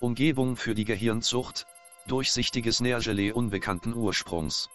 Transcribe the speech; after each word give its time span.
Umgebung 0.00 0.56
für 0.56 0.74
die 0.74 0.86
Gehirnzucht, 0.86 1.66
durchsichtiges 2.08 2.80
Nährgelee 2.80 3.32
unbekannten 3.32 3.94
Ursprungs. 3.94 4.70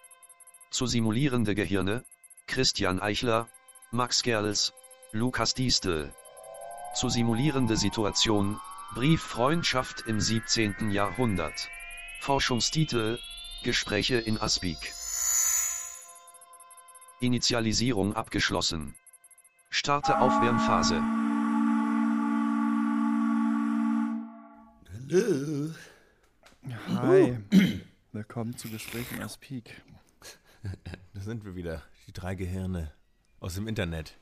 Zu 0.70 0.86
simulierende 0.86 1.54
Gehirne, 1.54 2.04
Christian 2.46 3.00
Eichler, 3.00 3.48
Max 3.90 4.22
Gerls, 4.22 4.72
Lukas 5.12 5.54
Diestel. 5.54 6.14
Zu 6.94 7.08
simulierende 7.08 7.76
Situation, 7.76 8.60
Brieffreundschaft 8.94 10.04
im 10.06 10.20
17. 10.20 10.90
Jahrhundert. 10.90 11.68
Forschungstitel, 12.20 13.18
Gespräche 13.62 14.16
in 14.16 14.38
Aspik. 14.38 14.92
Initialisierung 17.20 18.14
abgeschlossen. 18.14 18.94
Starte 19.70 20.18
Aufwärmphase. 20.18 21.02
Hallo. 24.92 25.70
Hi. 26.70 27.38
Willkommen 28.12 28.56
zu 28.56 28.68
Gesprächen 28.68 29.20
aus 29.22 29.36
Peak. 29.36 29.82
Da 31.12 31.20
sind 31.20 31.44
wir 31.44 31.56
wieder. 31.56 31.82
Die 32.06 32.12
drei 32.12 32.36
Gehirne 32.36 32.92
aus 33.40 33.56
dem 33.56 33.66
Internet. 33.66 34.16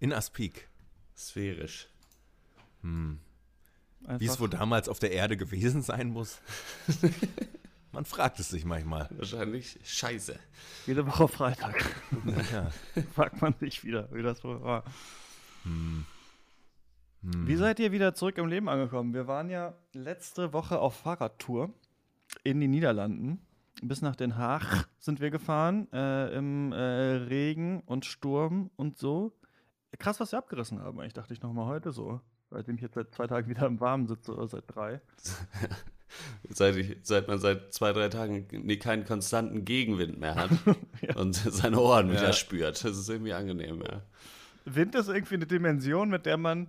In 0.00 0.12
Aspik. 0.12 0.68
Sphärisch. 1.16 1.88
Wie 2.82 4.26
es 4.26 4.40
wohl 4.40 4.48
damals 4.48 4.88
auf 4.88 4.98
der 4.98 5.12
Erde 5.12 5.36
gewesen 5.36 5.82
sein 5.82 6.08
muss. 6.08 6.40
Man 7.92 8.04
fragt 8.04 8.40
es 8.40 8.48
sich 8.48 8.64
manchmal. 8.64 9.08
Wahrscheinlich 9.10 9.78
scheiße. 9.84 10.36
jede 10.86 11.06
Woche 11.06 11.28
Freitag. 11.28 11.94
Ja. 12.52 12.70
Fragt 13.14 13.40
man 13.42 13.54
sich 13.58 13.84
wieder, 13.84 14.08
wie 14.12 14.22
das 14.22 14.42
wohl 14.44 14.62
war. 14.62 14.84
Hm. 15.64 16.06
Wie 17.22 17.56
seid 17.56 17.78
ihr 17.80 17.92
wieder 17.92 18.14
zurück 18.14 18.38
im 18.38 18.46
Leben 18.46 18.68
angekommen? 18.68 19.12
Wir 19.12 19.26
waren 19.26 19.50
ja 19.50 19.74
letzte 19.92 20.52
Woche 20.52 20.78
auf 20.78 20.94
Fahrradtour 20.96 21.70
in 22.44 22.60
den 22.60 22.70
Niederlanden. 22.70 23.40
Bis 23.82 24.02
nach 24.02 24.16
Den 24.16 24.36
Haag 24.36 24.88
sind 24.98 25.20
wir 25.20 25.30
gefahren, 25.30 25.86
äh, 25.92 26.34
im 26.36 26.72
äh, 26.72 26.76
Regen 26.78 27.80
und 27.86 28.04
Sturm 28.04 28.70
und 28.76 28.98
so. 28.98 29.32
Krass, 29.98 30.20
was 30.20 30.32
wir 30.32 30.38
abgerissen 30.38 30.80
haben, 30.80 30.98
eigentlich 31.00 31.14
dachte 31.14 31.32
ich 31.34 31.42
nochmal 31.42 31.66
heute 31.66 31.92
so. 31.92 32.20
Seitdem 32.50 32.76
ich 32.76 32.82
jetzt 32.82 32.94
seit 32.94 33.14
zwei 33.14 33.26
Tagen 33.26 33.48
wieder 33.48 33.66
im 33.66 33.80
Warmen 33.80 34.06
sitze 34.06 34.34
oder 34.34 34.48
seit 34.48 34.64
drei. 34.66 35.00
Seit, 36.48 36.74
ich, 36.74 36.96
seit 37.04 37.28
man 37.28 37.38
seit 37.38 37.72
zwei, 37.72 37.92
drei 37.92 38.08
Tagen 38.08 38.44
nee, 38.50 38.78
keinen 38.78 39.04
konstanten 39.04 39.64
Gegenwind 39.64 40.18
mehr 40.18 40.34
hat 40.34 40.50
und 41.14 41.36
seine 41.36 41.78
Ohren 41.78 42.10
wieder 42.10 42.24
Ja. 42.24 42.32
spürt. 42.32 42.82
Das 42.82 42.98
ist 42.98 43.08
irgendwie 43.08 43.32
angenehm, 43.32 43.80
ja. 43.80 44.02
Wind 44.64 44.96
ist 44.96 45.08
irgendwie 45.08 45.36
eine 45.36 45.46
Dimension, 45.46 46.10
mit 46.10 46.26
der 46.26 46.36
man 46.36 46.66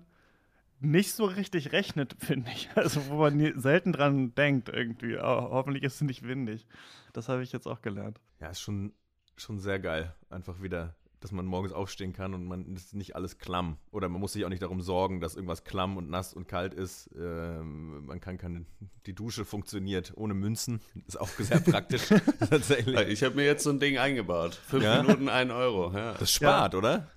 nicht 0.82 1.14
so 1.14 1.26
richtig 1.26 1.72
rechnet, 1.72 2.16
finde 2.20 2.52
ich. 2.52 2.70
Also 2.76 3.08
wo 3.10 3.16
man 3.18 3.60
selten 3.60 3.94
dran 3.94 4.36
denkt 4.36 4.70
irgendwie. 4.70 5.18
Aber 5.18 5.52
hoffentlich 5.52 5.84
ist 5.84 5.96
es 5.96 6.02
nicht 6.02 6.24
windig. 6.24 6.68
Das 7.14 7.30
habe 7.30 7.44
ich 7.44 7.52
jetzt 7.52 7.68
auch 7.68 7.82
gelernt. 7.82 8.20
Ja, 8.40 8.50
ist 8.50 8.62
schon, 8.62 8.94
schon 9.36 9.60
sehr 9.60 9.80
geil. 9.80 10.14
Einfach 10.30 10.62
wieder, 10.62 10.96
dass 11.20 11.32
man 11.32 11.46
morgens 11.46 11.72
aufstehen 11.72 12.14
kann 12.14 12.34
und 12.34 12.46
man 12.46 12.76
ist 12.76 12.96
nicht 12.96 13.16
alles 13.16 13.38
klamm. 13.38 13.78
Oder 13.92 14.10
man 14.10 14.20
muss 14.20 14.34
sich 14.34 14.44
auch 14.44 14.50
nicht 14.50 14.64
darum 14.64 14.82
sorgen, 14.82 15.20
dass 15.22 15.36
irgendwas 15.36 15.64
klamm 15.64 15.98
und 15.98 16.10
nass 16.10 16.34
und 16.34 16.48
kalt 16.48 16.74
ist. 16.74 17.10
Ähm, 17.16 18.06
man 18.06 18.20
kann 18.20 18.38
keine, 18.38 18.66
die 19.06 19.14
Dusche 19.14 19.46
funktioniert 19.46 20.14
ohne 20.16 20.34
Münzen. 20.34 20.82
Ist 21.06 21.20
auch 21.20 21.28
sehr 21.30 21.60
praktisch 21.72 22.08
tatsächlich. 22.50 23.08
Ich 23.10 23.24
habe 23.24 23.36
mir 23.36 23.46
jetzt 23.46 23.64
so 23.64 23.70
ein 23.70 23.80
Ding 23.80 23.98
eingebaut. 23.98 24.56
Fünf 24.56 24.84
Ja? 24.84 25.04
Minuten, 25.04 25.30
ein 25.30 25.52
Euro. 25.52 25.92
Ja. 25.96 26.14
Das 26.14 26.32
spart, 26.34 26.74
oder? 26.76 27.08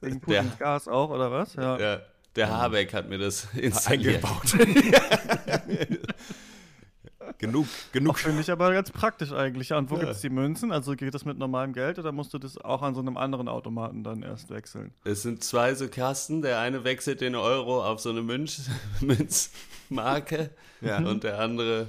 Wegen 0.00 0.20
Putins 0.20 0.58
Gas 0.58 0.88
auch, 0.88 1.10
oder 1.10 1.30
was? 1.30 1.54
Ja. 1.54 1.78
Ja, 1.78 2.00
der 2.36 2.48
Habeck 2.50 2.92
hat 2.94 3.08
mir 3.08 3.18
das 3.18 3.48
installiert. 3.54 4.24
eingebaut. 4.24 4.54
genug, 7.38 7.66
genug. 7.92 8.18
Finde 8.18 8.40
ich 8.40 8.50
aber 8.50 8.72
ganz 8.72 8.90
praktisch 8.90 9.32
eigentlich. 9.32 9.70
Ja, 9.70 9.78
und 9.78 9.90
wo 9.90 9.96
gibt 9.96 10.10
es 10.10 10.20
die 10.20 10.30
Münzen? 10.30 10.72
Also 10.72 10.94
geht 10.96 11.14
das 11.14 11.24
mit 11.24 11.38
normalem 11.38 11.72
Geld 11.72 11.98
oder 11.98 12.12
musst 12.12 12.32
du 12.34 12.38
das 12.38 12.58
auch 12.58 12.82
an 12.82 12.94
so 12.94 13.00
einem 13.00 13.16
anderen 13.16 13.48
Automaten 13.48 14.04
dann 14.04 14.22
erst 14.22 14.50
wechseln? 14.50 14.92
Es 15.04 15.22
sind 15.22 15.42
zwei 15.44 15.74
so 15.74 15.88
Kasten. 15.88 16.42
Der 16.42 16.60
eine 16.60 16.84
wechselt 16.84 17.20
den 17.20 17.34
Euro 17.34 17.84
auf 17.84 18.00
so 18.00 18.10
eine 18.10 18.22
Münz, 18.22 18.68
Münzmarke 19.00 20.50
Ja. 20.80 20.98
und 20.98 21.24
der 21.24 21.38
andere 21.40 21.86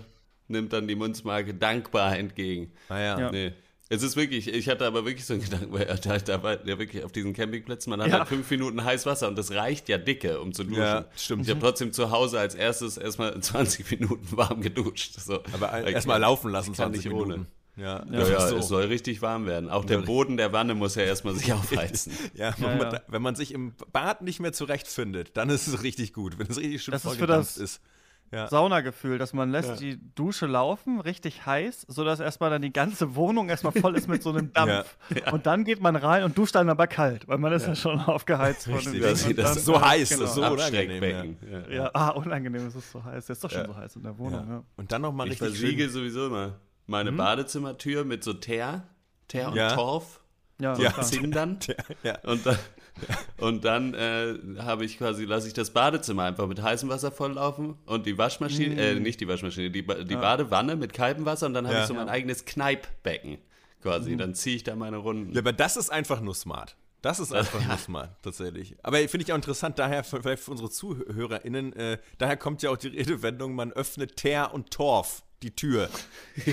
nimmt 0.48 0.74
dann 0.74 0.88
die 0.88 0.96
Münzmarke 0.96 1.54
dankbar 1.54 2.18
entgegen. 2.18 2.72
Naja. 2.90 3.20
Ja. 3.20 3.32
Nee. 3.32 3.54
Es 3.94 4.04
ist 4.04 4.16
wirklich, 4.16 4.48
ich 4.48 4.70
hatte 4.70 4.86
aber 4.86 5.04
wirklich 5.06 5.26
so 5.26 5.34
einen 5.34 5.44
Gedanken, 5.50 5.74
weil 5.74 5.86
da, 5.86 6.18
da 6.18 6.44
war 6.44 6.66
ja 6.66 6.80
wirklich 6.80 7.04
auf 7.04 7.12
diesen 7.12 7.34
Campingplätzen, 7.34 7.90
man 7.90 8.02
hat 8.02 8.08
Ja. 8.10 8.20
halt 8.20 8.30
fünf 8.30 8.50
Minuten 8.50 8.84
heiß 8.84 9.06
Wasser 9.06 9.28
und 9.28 9.38
das 9.38 9.52
reicht 9.52 9.90
ja 9.90 9.98
dicke, 9.98 10.40
um 10.40 10.54
zu 10.54 10.64
duschen. 10.64 10.82
Ja, 10.82 11.06
stimmt. 11.18 11.44
Ich 11.44 11.50
habe 11.50 11.60
trotzdem 11.60 11.92
zu 11.92 12.10
Hause 12.10 12.40
als 12.40 12.56
erstes 12.56 12.96
erstmal 12.98 13.38
20 13.42 13.92
Minuten 13.92 14.26
warm 14.38 14.62
geduscht. 14.62 15.20
So. 15.20 15.42
Aber 15.54 15.74
erstmal 15.86 16.22
laufen 16.22 16.52
lassen, 16.52 16.72
ich 16.72 16.78
kann 16.78 16.94
20 16.94 17.06
nicht 17.06 17.14
ohne. 17.14 17.34
Minuten. 17.34 17.48
Ja, 17.78 18.06
Ja, 18.12 18.28
ja, 18.28 18.48
so. 18.48 18.58
es 18.58 18.68
soll 18.68 18.84
richtig 18.86 19.22
warm 19.22 19.46
werden. 19.46 19.70
Auch 19.70 19.86
der. 19.86 20.00
Boden 20.00 20.36
der 20.38 20.52
Wanne 20.54 20.74
muss 20.76 20.96
ja 20.96 21.04
erstmal 21.04 21.36
sich 21.36 21.52
aufheizen. 21.54 22.12
Ja, 22.34 22.50
Ja, 22.50 22.56
wenn, 22.60 22.78
man, 22.78 23.00
wenn 23.08 23.22
man 23.22 23.36
sich 23.36 23.54
im 23.54 23.74
Bad 23.94 24.22
nicht 24.22 24.40
mehr 24.40 24.54
zurechtfindet, 24.54 25.32
dann 25.36 25.50
ist 25.50 25.68
es 25.68 25.84
richtig 25.84 26.14
gut, 26.14 26.38
wenn 26.40 26.48
es 26.48 26.58
richtig 26.58 26.82
schön 26.84 26.92
Das 26.94 27.04
ist 27.06 27.20
das- 27.22 27.58
ist. 27.58 27.82
Ja. 28.32 28.48
Saunagefühl, 28.48 29.18
dass 29.18 29.34
man 29.34 29.52
lässt 29.52 29.70
Ja. 29.70 29.76
die 29.76 30.00
Dusche 30.16 30.46
laufen, 30.46 31.02
richtig 31.02 31.46
heiß, 31.46 31.86
sodass 31.90 32.22
erstmal 32.22 32.50
dann 32.50 32.62
die 32.62 32.72
ganze 32.72 33.16
Wohnung 33.16 33.50
erstmal 33.50 33.74
voll 33.74 33.96
ist 33.98 34.08
mit 34.08 34.24
so 34.24 34.30
einem 34.30 34.54
Dampf. 34.54 34.96
Und 35.34 35.46
dann 35.46 35.66
geht 35.66 35.82
man 35.82 35.98
rein 35.98 36.24
und 36.24 36.38
duscht 36.38 36.56
dann 36.56 36.70
aber 36.70 36.88
kalt, 36.88 37.28
weil 37.28 37.38
man 37.40 37.52
ist 37.52 37.68
ja, 37.68 37.76
schon 37.76 38.00
aufgeheizt 38.00 38.68
Richtig. 38.70 39.02
Das- 39.02 39.24
das 39.26 39.36
dann- 39.36 39.58
ist 39.58 39.66
so 39.66 39.82
heiß, 39.82 40.10
genau. 40.10 40.22
das 40.22 40.30
ist 40.30 40.36
so 40.36 40.46
unangenehm. 40.46 41.38
Ja. 41.70 41.70
Ja, 41.70 41.92
ah, 41.94 42.10
unangenehm, 42.12 42.66
es 42.68 42.76
ist 42.76 42.92
so 42.92 43.04
heiß. 43.04 43.26
Es 43.26 43.30
ist 43.32 43.44
doch 43.44 43.52
schon 43.52 43.62
Ja. 43.62 43.68
so 43.68 43.76
heiß 43.76 43.96
in 43.98 44.04
der 44.04 44.18
Wohnung. 44.18 44.48
Ja. 44.48 44.54
Ja. 44.56 44.64
Und 44.78 44.92
dann 44.94 45.02
nochmal 45.02 45.28
Ich 45.28 45.34
richtig 45.42 45.48
versiegel 45.60 45.86
schön. 45.88 45.94
sowieso 45.94 46.28
immer 46.28 46.54
meine 46.88 47.12
Badezimmertür 47.12 48.06
mit 48.06 48.24
so 48.24 48.32
Teer, 48.34 48.84
Teer 49.28 49.50
und 49.50 49.56
Ja. 49.56 49.76
Torf. 49.76 50.22
Ja, 50.62 50.78
Ja. 50.78 50.92
klar. 50.92 51.06
Zindern. 51.06 51.60
Ja. 52.04 52.18
Und 52.24 52.46
dann, 52.46 52.58
und 53.40 53.66
dann 53.66 53.94
äh, 53.94 54.36
habe 54.60 54.86
ich 54.86 54.98
quasi, 54.98 55.26
lasse 55.26 55.48
ich 55.48 55.54
das 55.54 55.72
Badezimmer 55.72 56.24
einfach 56.24 56.48
mit 56.48 56.62
heißem 56.62 56.90
Wasser 56.90 57.12
volllaufen 57.12 57.76
und 57.86 58.06
die 58.06 58.18
Waschmaschine, 58.18 58.76
äh, 58.80 59.00
nicht 59.00 59.20
die 59.22 59.28
Waschmaschine, 59.28 59.72
die, 59.72 59.82
Ba- 59.82 60.04
die 60.04 60.16
Badewanne 60.16 60.76
mit 60.76 60.94
kaltem 60.94 61.26
Wasser 61.26 61.46
und 61.48 61.54
dann 61.54 61.66
habe 61.66 61.76
Ja. 61.78 61.82
ich 61.82 61.88
so 61.88 61.94
mein 61.94 62.10
eigenes 62.10 62.46
Kneippbecken 62.46 63.32
Mhm. 63.32 63.82
quasi. 63.82 64.16
Dann 64.18 64.36
ziehe 64.36 64.56
ich 64.58 64.64
da 64.64 64.76
meine 64.76 64.98
Runden. 64.98 65.34
Ja, 65.34 65.40
aber 65.40 65.54
das 65.54 65.76
ist 65.78 65.90
einfach 65.90 66.22
nur 66.22 66.36
smart. 66.36 66.76
Das 67.02 67.20
ist 67.20 67.34
einfach 67.34 67.66
nur 67.66 67.78
smart, 67.78 68.12
tatsächlich. 68.22 68.76
Aber 68.84 68.98
finde 69.00 69.24
ich 69.24 69.32
auch 69.32 69.36
interessant, 69.36 69.80
daher 69.80 70.04
für, 70.04 70.22
vielleicht 70.22 70.44
für 70.44 70.52
unsere 70.52 70.70
ZuhörerInnen, 70.70 71.74
äh, 71.74 71.98
daher 72.20 72.38
kommt 72.38 72.62
ja 72.62 72.70
auch 72.70 72.78
die 72.78 72.90
Redewendung, 72.90 73.56
man 73.56 73.72
öffnet 73.72 74.16
Teer 74.18 74.54
und 74.54 74.72
Torf 74.72 75.24
die 75.42 75.56
Tür. 75.56 75.90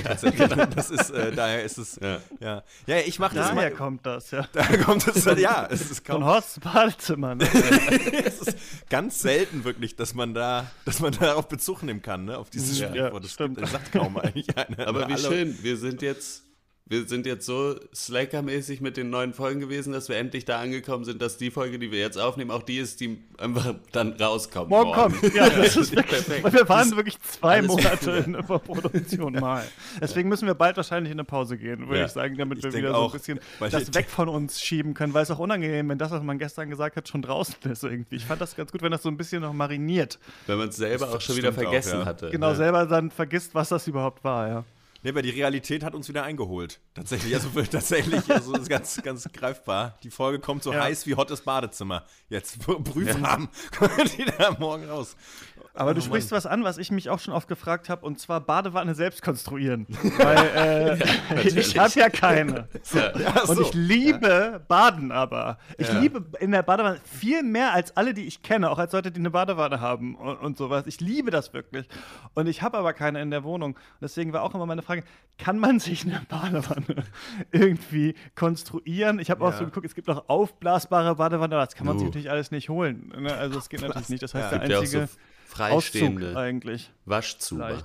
Tatsächlich. 0.03 0.49
Das 0.75 0.89
ist, 0.91 1.11
äh, 1.11 1.31
daher 1.33 1.63
ist 1.63 1.77
es, 1.77 1.97
ja. 2.01 2.21
Ja. 2.41 2.63
Ja, 2.87 2.97
ich 3.05 3.19
mache 3.19 3.35
das 3.35 3.49
Daher 3.49 3.69
immer. 3.69 3.77
kommt 3.77 4.07
das, 4.07 4.31
ja. 4.31 4.49
Daher 4.55 4.79
kommt 4.79 5.07
es, 5.07 5.25
ja, 5.27 5.69
es 5.71 5.91
ist 5.91 6.07
Von 6.07 6.21
kaum, 6.21 6.25
Horsts 6.25 6.61
Badezimmer, 6.61 7.35
ne? 7.35 7.45
es 8.25 8.41
ist 8.41 8.57
ganz 8.89 9.21
selten 9.21 9.65
wirklich, 9.65 9.97
dass 9.97 10.15
man 10.15 10.33
da, 10.33 10.71
dass 10.87 11.01
man 11.01 11.13
darauf 11.13 11.49
Bezug 11.49 11.83
nehmen 11.83 12.01
kann, 12.01 12.25
ne, 12.25 12.39
auf 12.39 12.49
dieses 12.49 12.79
Ja, 12.79 12.89
Sprichwort. 12.89 13.25
Das 13.25 13.33
stimmt. 13.33 13.57
gibt- 13.59 13.65
das 13.67 13.73
sagt 13.73 13.93
kaum 13.93 14.17
eigentlich 14.17 14.57
einer. 14.57 14.87
Aber 14.89 15.07
wie 15.09 15.13
alle- 15.13 15.19
schön, 15.29 15.59
wir 15.63 15.77
sind 15.77 16.01
jetzt, 16.01 16.45
wir 16.89 17.07
sind 17.07 17.27
jetzt 17.27 17.45
so 17.47 17.77
Slacker-mäßig 17.95 18.81
mit 18.81 18.97
den 18.97 19.11
neuen 19.11 19.35
Folgen 19.35 19.61
gewesen, 19.61 19.93
dass 19.93 20.09
wir 20.09 20.17
endlich 20.17 20.45
da 20.45 20.59
angekommen 20.59 21.05
sind, 21.05 21.21
dass 21.21 21.37
die 21.37 21.51
Folge, 21.51 21.79
die 21.79 21.91
wir 21.91 21.99
jetzt 21.99 22.17
aufnehmen, 22.19 22.51
auch 22.51 22.63
die 22.63 22.79
ist, 22.79 23.01
die 23.01 23.19
einfach 23.37 23.75
dann 23.93 24.13
rauskommt. 24.15 24.71
Morgen 24.71 24.93
kommt. 24.93 25.35
Ja, 25.35 25.49
das 25.51 25.77
ist 25.77 25.95
wirklich, 25.95 26.25
Perfekt. 26.25 26.45
weil 26.45 26.53
wir 26.53 26.69
waren 26.69 26.91
wirklich 26.97 27.21
zwei 27.21 27.61
Monate 27.63 28.11
in 28.27 28.33
der 28.33 28.43
Produktion 28.43 29.35
mal. 29.35 29.65
Deswegen 30.01 30.29
müssen 30.29 30.47
wir 30.47 30.55
bald 30.55 30.77
wahrscheinlich 30.77 31.13
in 31.13 31.19
eine 31.19 31.25
Pause 31.25 31.59
gehen, 31.59 31.87
würde 31.89 32.01
Ja. 32.01 32.07
ich 32.07 32.13
sagen, 32.13 32.37
damit 32.39 32.59
Ich 32.59 32.65
wir 32.65 32.73
wieder 32.73 32.91
so 32.91 32.95
auch, 32.97 33.13
ein 33.15 33.19
bisschen 33.21 33.41
das 33.61 33.95
weg 33.95 34.09
von 34.09 34.29
uns 34.29 34.61
schieben 34.61 34.95
können, 34.95 35.13
weil 35.15 35.23
es 35.23 35.31
auch 35.31 35.39
unangenehm, 35.39 35.89
wenn 35.91 35.99
das, 35.99 36.11
was 36.11 36.23
man 36.23 36.39
gestern 36.39 36.71
gesagt 36.71 36.97
hat, 36.97 37.09
schon 37.09 37.23
draußen 37.23 37.55
ist 37.71 37.85
irgendwie. 37.85 38.17
Ich 38.17 38.25
fand 38.25 38.41
das 38.41 38.57
ganz 38.57 38.73
gut, 38.73 38.83
wenn 38.83 38.93
das 38.93 39.03
so 39.03 39.09
ein 39.11 39.17
bisschen 39.17 39.43
noch 39.43 39.53
mariniert. 39.53 40.19
Wenn 40.47 40.59
man 40.59 40.69
es 40.69 40.77
selber 40.77 41.07
Das 41.07 41.15
auch 41.17 41.21
schon 41.21 41.37
wieder 41.37 41.53
stimmt 41.53 41.67
auch, 41.67 41.71
vergessen 41.71 41.99
ja. 42.01 42.05
hatte. 42.07 42.31
Genau, 42.31 42.49
Ja. 42.49 42.55
selber 42.55 42.87
dann 42.87 43.11
vergisst, 43.11 43.55
was 43.55 43.69
das 43.69 43.87
überhaupt 43.87 44.25
war, 44.25 44.49
ja. 44.49 44.65
Nee, 45.03 45.11
aber 45.11 45.23
die 45.23 45.31
Realität 45.31 45.85
hat 45.85 45.95
uns 45.95 46.09
wieder 46.09 46.25
eingeholt. 46.25 46.81
Tatsächlich, 46.95 47.33
also 47.35 47.49
tatsächlich, 47.71 48.29
also 48.31 48.55
ist 48.55 48.69
ganz, 48.69 49.01
ganz 49.03 49.29
greifbar. 49.33 49.97
Die 50.03 50.11
Folge 50.11 50.41
kommt 50.41 50.63
so 50.65 50.73
Ja. 50.73 50.83
heiß 50.83 51.07
wie 51.07 51.15
hottes 51.15 51.43
Badezimmer. 51.43 52.05
Jetzt 52.29 52.59
Prüfen 52.85 53.27
haben, 53.27 53.49
kommen 53.79 54.11
die 54.19 54.25
da 54.25 54.57
morgen 54.59 54.89
raus. 54.89 55.17
Aber 55.79 55.95
du 55.95 56.01
Oh, 56.01 56.05
sprichst 56.05 56.33
was 56.33 56.45
an, 56.45 56.65
was 56.65 56.77
ich 56.77 56.91
mich 56.91 57.09
auch 57.09 57.21
schon 57.21 57.33
oft 57.33 57.47
gefragt 57.47 57.89
habe, 57.89 58.05
und 58.05 58.19
zwar 58.19 58.41
Badewanne 58.41 58.95
selbst 58.95 59.23
konstruieren. 59.23 59.87
Weil 60.19 60.99
äh, 61.37 61.49
ich 61.49 61.79
habe 61.79 61.93
ja 61.99 62.09
keine. 62.09 62.69
Ja. 62.93 63.43
Und 63.47 63.61
ich 63.61 63.75
liebe 63.75 64.65
Baden 64.67 65.13
aber. 65.13 65.59
Ich 65.77 65.89
Ja. 65.89 65.99
liebe 66.01 66.25
in 66.41 66.51
der 66.53 66.63
Badewanne 66.63 66.99
viel 67.05 67.43
mehr 67.43 67.73
als 67.75 67.97
alle, 67.97 68.13
die 68.15 68.27
ich 68.27 68.43
kenne, 68.43 68.71
auch 68.71 68.79
als 68.79 68.93
Leute, 68.93 69.11
die 69.13 69.21
eine 69.21 69.31
Badewanne 69.31 69.81
haben 69.81 70.15
und, 70.17 70.37
und 70.37 70.57
sowas. 70.59 70.85
Ich 70.87 71.01
liebe 71.01 71.31
das 71.31 71.53
wirklich. 71.53 71.87
Und 72.35 72.47
ich 72.49 72.63
habe 72.63 72.77
aber 72.79 72.93
keine 72.93 73.21
in 73.23 73.31
der 73.31 73.45
Wohnung. 73.45 73.79
Deswegen 74.01 74.33
war 74.33 74.43
auch 74.43 74.55
immer 74.55 74.67
meine 74.67 74.83
Frage, 74.83 75.05
kann 75.39 75.59
man 75.59 75.79
sich 75.81 76.05
eine 76.05 76.23
Badewanne 76.29 77.05
irgendwie 77.53 78.15
konstruieren? 78.35 79.19
Ich 79.19 79.31
habe 79.31 79.45
auch 79.45 79.53
Ja. 79.53 79.59
so 79.59 79.65
geguckt, 79.67 79.87
es 79.87 79.95
gibt 79.95 80.09
auch 80.11 80.29
aufblasbare 80.29 81.15
Badewanne, 81.17 81.55
aber 81.55 81.65
das 81.67 81.75
kann 81.75 81.87
man 81.87 81.99
sich 81.99 82.05
Uh. 82.07 82.09
natürlich 82.11 82.31
alles 82.31 82.51
nicht 82.51 82.69
holen. 82.69 83.13
Ne? 83.19 83.33
Also 83.35 83.55
das 83.57 83.69
geht 83.69 83.83
natürlich 83.83 84.09
nicht. 84.09 84.23
Das 84.23 84.35
heißt, 84.35 84.53
Ja, 84.53 84.59
der 84.59 84.81
Gibt 84.81 85.09
ja 85.59 85.65
einzige 85.67 85.77
Auszug 85.77 86.01
freistehende 86.21 86.37
eigentlich. 86.37 86.91
Waschzuber. 87.05 87.79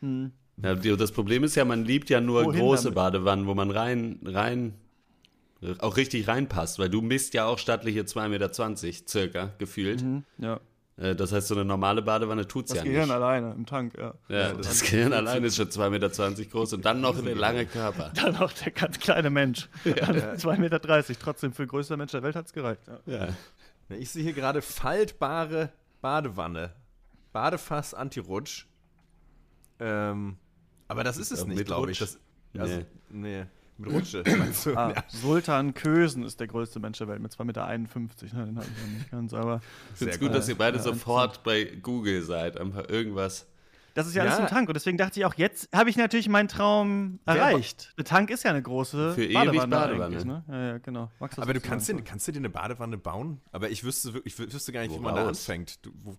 Hm. 0.00 0.32
Ja, 0.62 0.74
das 0.74 1.12
Problem 1.12 1.44
ist 1.44 1.54
ja, 1.54 1.64
man 1.64 1.84
liebt 1.84 2.10
ja 2.10 2.20
nur 2.20 2.44
Wohin 2.46 2.60
große 2.60 2.84
damit? 2.84 2.96
Badewannen, 2.96 3.46
wo 3.46 3.54
man 3.54 3.70
rein, 3.70 4.18
rein, 4.24 4.74
auch 5.78 5.96
richtig 5.96 6.26
reinpasst, 6.28 6.78
weil 6.78 6.88
du 6.90 7.00
misst 7.00 7.34
ja 7.34 7.46
auch 7.46 7.58
stattliche 7.58 8.02
2,20 8.02 8.28
Meter 8.28 8.50
circa 9.08 9.52
gefühlt. 9.58 10.02
Mhm. 10.02 10.24
Ja. 10.38 10.60
Äh, 10.96 11.14
Das 11.14 11.32
heißt, 11.32 11.48
so 11.48 11.54
eine 11.54 11.64
normale 11.64 12.02
Badewanne 12.02 12.46
tut's 12.46 12.70
Das 12.70 12.78
ja 12.78 12.84
Gehirn 12.84 13.02
nicht. 13.06 13.12
alleine 13.12 13.52
im 13.52 13.66
Tank, 13.66 13.94
ja. 13.96 14.14
Ja, 14.28 14.52
das 14.52 14.82
Gehirn 14.82 15.12
allein 15.12 15.44
ist 15.44 15.56
schon 15.56 15.68
2,20 15.68 15.90
Meter 15.90 16.44
groß 16.50 16.72
und 16.74 16.84
dann 16.84 17.00
noch 17.00 17.20
der 17.22 17.34
lange 17.36 17.66
Körper. 17.66 18.10
Dann 18.14 18.36
auch 18.36 18.52
der 18.52 18.72
ganz 18.72 18.98
kleine 18.98 19.30
Mensch. 19.30 19.68
Dann 19.84 20.16
2,30 20.16 20.58
Meter. 20.58 20.80
Trotzdem 21.20 21.52
für 21.52 21.66
größter 21.66 21.96
Mensch 21.96 22.12
der 22.12 22.22
Welt 22.24 22.34
hat 22.36 22.46
es 22.46 22.52
gereicht. 22.52 22.82
Ja. 23.06 23.12
Ja. 23.12 23.28
Ja, 23.90 23.96
Ich 23.96 24.10
sehe 24.10 24.22
hier 24.24 24.32
gerade 24.32 24.60
faltbare 24.60 25.70
Badewanne. 26.00 26.72
Badefass 27.32 27.94
Anti-Rutsch. 27.94 28.66
Ähm, 29.80 30.36
aber 30.88 31.04
das 31.04 31.16
ist 31.18 31.30
es 31.30 31.42
Äh, 31.42 31.46
nicht, 31.48 31.58
mit 31.58 31.66
glaube 31.66 31.90
ich. 31.90 32.00
Rutsch? 32.00 32.16
Das, 32.54 32.60
also, 32.62 32.76
Nee. 32.76 32.84
nee. 33.40 33.44
Mit 33.76 33.92
Rutsche. 33.92 34.24
meinst 34.38 34.66
du? 34.66 34.74
Ah, 34.76 34.90
Ja. 34.96 35.04
Sultan 35.06 35.72
Kösen 35.74 36.24
ist 36.24 36.40
der 36.40 36.48
größte 36.48 36.80
Mensch 36.80 36.98
der 36.98 37.06
Welt 37.08 37.20
mit 37.20 37.32
2,51 37.32 37.44
Meter. 37.44 37.66
Ne? 37.68 37.76
Den 38.16 38.26
ich 38.26 38.32
noch 38.32 38.98
nicht 38.98 39.10
ganz, 39.10 39.34
aber 39.34 39.60
Ich 39.92 39.98
finde 39.98 40.14
es 40.14 40.20
gut, 40.20 40.34
dass 40.34 40.48
ihr 40.48 40.58
beide 40.58 40.78
Ja, 40.78 40.82
sofort 40.82 41.44
bei 41.44 41.64
Google 41.64 42.22
seid. 42.22 42.58
Einfach 42.58 42.88
irgendwas. 42.88 43.46
Das 43.98 44.06
ist 44.06 44.14
ja 44.14 44.22
alles 44.22 44.36
Ja. 44.38 44.44
im 44.44 44.48
Tank. 44.48 44.68
Und 44.68 44.74
deswegen 44.74 44.96
dachte 44.96 45.18
ich 45.20 45.26
auch, 45.26 45.34
jetzt 45.34 45.68
habe 45.74 45.90
ich 45.90 45.96
natürlich 45.96 46.28
meinen 46.28 46.48
Traum 46.48 47.18
Ja, 47.26 47.34
erreicht. 47.34 47.92
Der 47.98 48.04
Tank 48.04 48.30
ist 48.30 48.44
ja 48.44 48.50
eine 48.50 48.62
große 48.62 49.14
Für 49.14 49.24
ewig 49.24 49.34
Badewanne. 49.34 49.66
Badewanne. 49.76 50.04
eigentlich, 50.06 50.24
Ne? 50.24 50.44
Ja, 50.48 50.66
ja, 50.66 50.78
genau. 50.78 51.10
Das 51.20 51.38
Aber 51.38 51.52
du 51.52 51.60
kannst 51.60 51.88
dir, 51.88 52.00
kannst 52.02 52.26
du 52.28 52.32
dir 52.32 52.38
eine 52.38 52.50
Badewanne 52.50 52.96
bauen? 52.96 53.40
Aber 53.52 53.68
ich 53.70 53.84
wüsste, 53.84 54.20
ich 54.24 54.34
wü- 54.34 54.52
wüsste 54.52 54.72
gar 54.72 54.80
nicht, 54.82 54.94
wie 54.94 54.98
man 54.98 55.14
da 55.14 55.22
Woraus? 55.24 55.40
anfängt. 55.48 55.84
Du, 55.84 55.90
wo, 56.02 56.16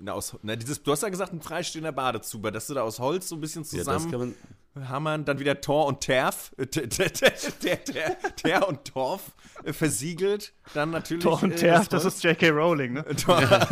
na, 0.00 0.12
aus, 0.12 0.36
na, 0.42 0.54
dieses, 0.54 0.82
du 0.82 0.92
hast 0.92 1.02
ja 1.02 1.08
gesagt, 1.08 1.32
ein 1.32 1.40
freistehender 1.42 1.90
Badezuber, 1.92 2.52
dass 2.52 2.68
du 2.68 2.74
da 2.74 2.82
aus 2.82 3.00
Holz 3.00 3.28
so 3.28 3.34
ein 3.36 3.40
bisschen 3.40 3.64
Ja, 3.64 3.78
zusammen 3.84 4.34
man. 4.74 4.88
hammern, 4.88 5.24
dann 5.24 5.40
wieder 5.40 5.60
Tor 5.60 5.86
und 5.86 6.00
Terf, 6.02 6.52
äh, 6.56 6.66
Ter, 6.66 6.88
Ter, 6.88 7.12
Ter, 7.12 7.32
Ter, 7.34 7.84
Ter, 7.84 8.16
Ter 8.36 8.68
und 8.68 8.84
Torf 8.84 9.32
äh, 9.64 9.72
versiegelt, 9.72 10.52
dann 10.72 10.90
natürlich. 10.90 11.24
Tor 11.24 11.42
und 11.42 11.50
äh, 11.50 11.56
Terf, 11.56 11.88
das 11.88 12.04
ist 12.04 12.22
J.K. 12.22 12.50
Rowling, 12.50 12.92
ne? 12.92 13.04
Tor, 13.16 13.40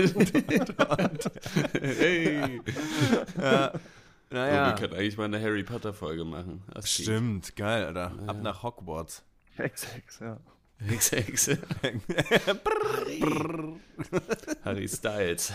Hey. 1.80 2.60
Ja. 3.40 3.72
Naja. 4.30 4.66
wir 4.66 4.74
können 4.74 4.94
eigentlich 4.94 5.16
mal 5.16 5.24
eine 5.24 5.40
Harry 5.40 5.62
Potter 5.62 5.94
Folge 5.94 6.24
machen. 6.24 6.62
Asti. 6.74 7.04
Stimmt, 7.04 7.54
geil, 7.54 7.84
Alter. 7.84 8.12
Ab 8.26 8.42
nach 8.42 8.62
Hogwarts. 8.62 9.22
Hex, 9.54 9.94
Hex, 9.94 10.18
ja. 10.18 10.38
Hexe, 10.78 11.16
Hexe. 11.22 11.58
Harry 14.64 14.88
Styles. 14.88 15.52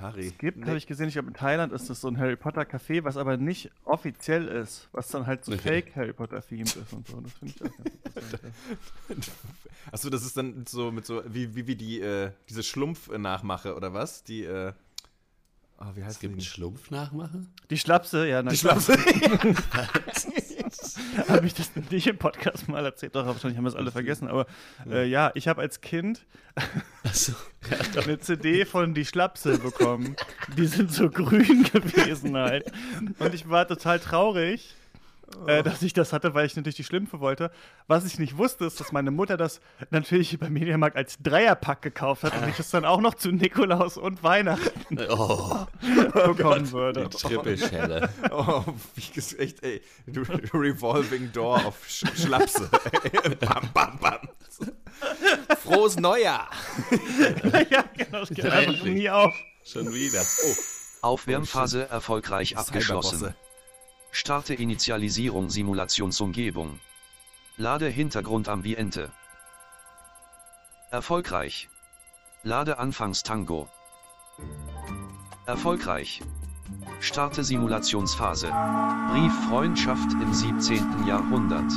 Harry. 0.00 0.32
gibt, 0.38 0.64
habe 0.66 0.76
ich 0.76 0.86
gesehen, 0.86 1.08
ich 1.08 1.14
glaube 1.14 1.28
in 1.28 1.34
Thailand 1.34 1.72
ist 1.72 1.90
das 1.90 2.00
so 2.00 2.08
ein 2.08 2.18
Harry 2.18 2.36
Potter 2.36 2.62
Café, 2.62 3.02
was 3.04 3.16
aber 3.16 3.36
nicht 3.36 3.70
offiziell 3.84 4.46
ist, 4.46 4.88
was 4.92 5.08
dann 5.08 5.26
halt 5.26 5.44
so 5.44 5.52
Okay. 5.52 5.82
Fake 5.82 5.96
Harry 5.96 6.12
Potter 6.12 6.40
themed 6.40 6.76
ist 6.76 6.92
und 6.92 7.06
so. 7.06 7.20
Das 7.20 7.32
finde 7.32 7.54
ich 7.54 7.62
auch 7.62 7.76
ganz 7.76 7.90
interessant. 8.04 9.32
Achso, 9.92 10.10
das 10.10 10.24
ist 10.24 10.36
dann 10.36 10.66
so 10.66 10.92
mit 10.92 11.06
so, 11.06 11.22
wie, 11.26 11.54
wie, 11.54 11.66
wie 11.66 11.76
die, 11.76 12.00
äh, 12.00 12.30
diese 12.48 12.62
Schlumpf-Nachmache 12.62 13.74
oder 13.74 13.92
was? 13.92 14.22
Die, 14.22 14.44
äh, 14.44 14.72
oh, 15.78 15.84
wie 15.94 16.00
Es 16.00 16.06
heißt 16.06 16.20
gibt 16.20 16.32
einen 16.32 16.40
die? 16.40 16.46
Schlumpf 16.46 16.90
nachmachen? 16.90 17.52
Die 17.70 17.78
Schlapse, 17.78 18.26
ja, 18.28 18.42
na, 18.42 18.50
Die 18.50 18.56
Schlapse. 18.56 18.96
habe 21.28 21.46
ich 21.46 21.54
das 21.54 21.70
nicht 21.90 22.06
im 22.06 22.18
Podcast 22.18 22.68
mal 22.68 22.84
erzählt, 22.84 23.14
doch 23.14 23.26
wahrscheinlich 23.26 23.56
haben 23.56 23.64
wir 23.64 23.70
es 23.70 23.74
alle 23.76 23.90
vergessen, 23.90 24.28
aber 24.28 24.46
äh, 24.88 25.06
ja, 25.08 25.30
ich 25.34 25.48
habe 25.48 25.60
als 25.60 25.80
Kind 25.80 26.26
Achso. 27.04 27.32
eine 28.02 28.18
CD 28.18 28.64
von 28.64 28.94
Die 28.94 29.04
Schlapse 29.04 29.58
bekommen. 29.58 30.16
Die 30.56 30.66
sind 30.66 30.92
so 30.92 31.08
grün 31.10 31.62
gewesen 31.72 32.36
halt. 32.36 32.70
Und 33.18 33.34
ich 33.34 33.48
war 33.48 33.66
total 33.68 34.00
traurig, 34.00 34.74
äh, 35.46 35.62
dass 35.62 35.82
ich 35.82 35.92
das 35.92 36.12
hatte, 36.12 36.34
weil 36.34 36.46
ich 36.46 36.56
natürlich 36.56 36.76
die 36.76 36.84
Schlümpfe 36.84 37.20
wollte. 37.20 37.50
Was 37.86 38.04
ich 38.04 38.18
nicht 38.18 38.36
wusste, 38.36 38.64
ist, 38.64 38.80
dass 38.80 38.92
meine 38.92 39.10
Mutter 39.10 39.36
das 39.36 39.60
natürlich 39.90 40.38
beim 40.38 40.52
Mediamarkt 40.52 40.96
als 40.96 41.18
Dreierpack 41.22 41.82
gekauft 41.82 42.24
hat 42.24 42.34
und 42.40 42.48
ich 42.48 42.58
es 42.58 42.70
dann 42.70 42.84
auch 42.84 43.00
noch 43.00 43.14
zu 43.14 43.30
Nikolaus 43.30 43.96
und 43.96 44.22
Weihnachten 44.22 44.98
Oh, 45.10 45.66
bekommen 46.14 46.70
würde. 46.72 47.08
die 47.08 47.16
Trippelschelle. 47.16 48.08
Oh, 48.30 48.64
wie 48.94 49.18
ist 49.18 49.38
echt, 49.38 49.62
ey. 49.62 49.82
Du- 50.06 50.22
Revolving 50.54 51.30
Door 51.32 51.66
auf 51.66 51.88
Sch 51.88 52.04
Schlapse. 52.16 52.68
bam, 53.40 53.68
bam, 53.74 53.98
bam. 53.98 54.28
Frohes 55.62 55.96
Neujahr. 55.96 56.48
ja, 57.70 57.84
genau, 57.96 58.20
das 58.20 58.30
geht 58.30 58.46
einfach 58.46 58.82
nie 58.84 59.08
auf. 59.10 59.34
Schon 59.64 59.92
wieder. 59.92 60.22
Aufwärmphase 61.02 61.88
erfolgreich 61.88 62.56
abgeschlossen. 62.56 63.34
Starte 64.10 64.54
Initialisierung 64.54 65.50
Simulationsumgebung. 65.50 66.80
Lade 67.56 67.88
Hintergrundambiente. 67.88 69.12
Erfolgreich. 70.90 71.68
Lade 72.42 72.78
Anfangstango. 72.78 73.68
Erfolgreich. 75.46 76.22
Starte 77.00 77.44
Simulationsphase. 77.44 78.48
Brief 78.48 79.32
Freundschaft 79.48 80.12
im 80.12 80.32
17. 80.32 81.06
Jahrhundert. 81.06 81.72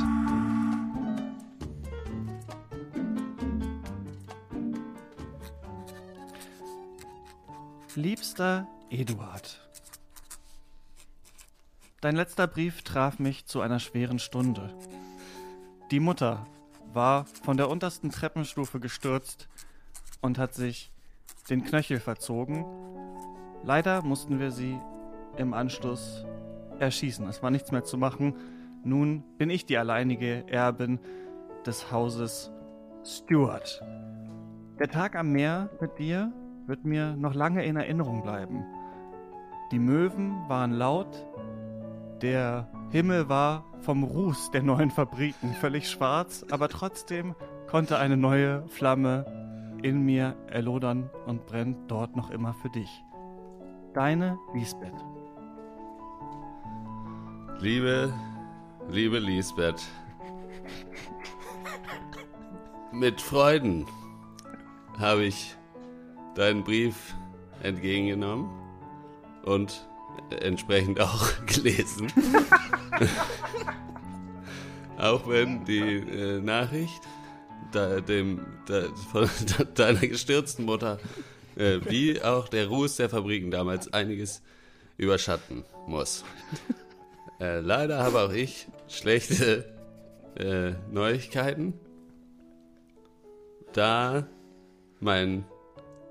Liebster 7.94 8.66
Eduard, 8.88 9.60
Dein 12.02 12.16
letzter 12.16 12.48
Brief 12.48 12.82
traf 12.82 13.20
mich 13.20 13.46
zu 13.46 13.60
einer 13.60 13.78
schweren 13.78 14.18
Stunde. 14.18 14.74
Die 15.92 16.00
Mutter 16.00 16.44
war 16.92 17.26
von 17.44 17.56
der 17.56 17.70
untersten 17.70 18.10
Treppenstufe 18.10 18.80
gestürzt 18.80 19.48
und 20.20 20.36
hat 20.36 20.52
sich 20.52 20.90
den 21.48 21.62
Knöchel 21.62 22.00
verzogen. 22.00 22.64
Leider 23.62 24.02
mussten 24.02 24.40
wir 24.40 24.50
sie 24.50 24.80
im 25.36 25.54
Anschluss 25.54 26.24
erschießen. 26.80 27.24
Es 27.28 27.40
war 27.40 27.52
nichts 27.52 27.70
mehr 27.70 27.84
zu 27.84 27.96
machen. 27.96 28.34
Nun 28.82 29.22
bin 29.38 29.48
ich 29.48 29.64
die 29.64 29.78
alleinige 29.78 30.44
Erbin 30.48 30.98
des 31.66 31.92
Hauses 31.92 32.50
Stuart. 33.04 33.80
Der 34.80 34.88
Tag 34.88 35.14
am 35.14 35.30
Meer 35.30 35.70
mit 35.80 36.00
dir 36.00 36.32
wird 36.66 36.84
mir 36.84 37.14
noch 37.14 37.34
lange 37.34 37.64
in 37.64 37.76
Erinnerung 37.76 38.24
bleiben. 38.24 38.64
Die 39.70 39.78
Möwen 39.78 40.48
waren 40.48 40.72
laut, 40.72 41.24
der 42.22 42.68
Himmel 42.90 43.28
war 43.28 43.64
vom 43.80 44.04
Ruß 44.04 44.52
der 44.52 44.62
neuen 44.62 44.90
Fabriken 44.90 45.54
völlig 45.54 45.90
schwarz, 45.90 46.44
aber 46.50 46.68
trotzdem 46.68 47.34
konnte 47.68 47.98
eine 47.98 48.16
neue 48.16 48.66
Flamme 48.68 49.26
in 49.82 50.04
mir 50.04 50.36
erlodern 50.46 51.10
und 51.26 51.46
brennt 51.46 51.90
dort 51.90 52.14
noch 52.16 52.30
immer 52.30 52.54
für 52.54 52.70
dich. 52.70 53.02
Deine 53.92 54.38
Lisbeth. 54.54 54.94
Liebe, 57.58 58.12
liebe 58.88 59.18
Lisbeth. 59.18 59.82
Mit 62.92 63.20
Freuden 63.20 63.86
habe 64.98 65.24
ich 65.24 65.56
deinen 66.34 66.62
Brief 66.62 67.14
entgegengenommen 67.62 68.48
und 69.44 69.88
entsprechend 70.40 71.00
auch 71.00 71.30
gelesen. 71.46 72.12
auch 74.98 75.28
wenn 75.28 75.64
die 75.64 75.80
äh, 75.80 76.40
Nachricht 76.40 77.02
da, 77.72 78.00
dem, 78.00 78.40
da, 78.66 78.84
von 79.10 79.28
deiner 79.74 80.00
gestürzten 80.00 80.64
Mutter, 80.64 80.98
äh, 81.56 81.80
wie 81.88 82.22
auch 82.22 82.48
der 82.48 82.68
Ruß 82.68 82.96
der 82.96 83.08
Fabriken 83.08 83.50
damals, 83.50 83.92
einiges 83.92 84.42
überschatten 84.96 85.64
muss. 85.86 86.24
Äh, 87.40 87.60
leider 87.60 87.98
habe 87.98 88.20
auch 88.20 88.32
ich 88.32 88.68
schlechte 88.88 89.64
äh, 90.36 90.72
Neuigkeiten, 90.92 91.74
da 93.72 94.26
mein 95.00 95.44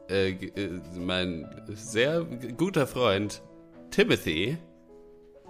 äh, 0.09 0.31
äh, 0.31 0.81
mein 0.99 1.47
sehr 1.69 2.25
guter 2.57 2.85
Freund 2.85 3.41
Timothy 3.91 4.57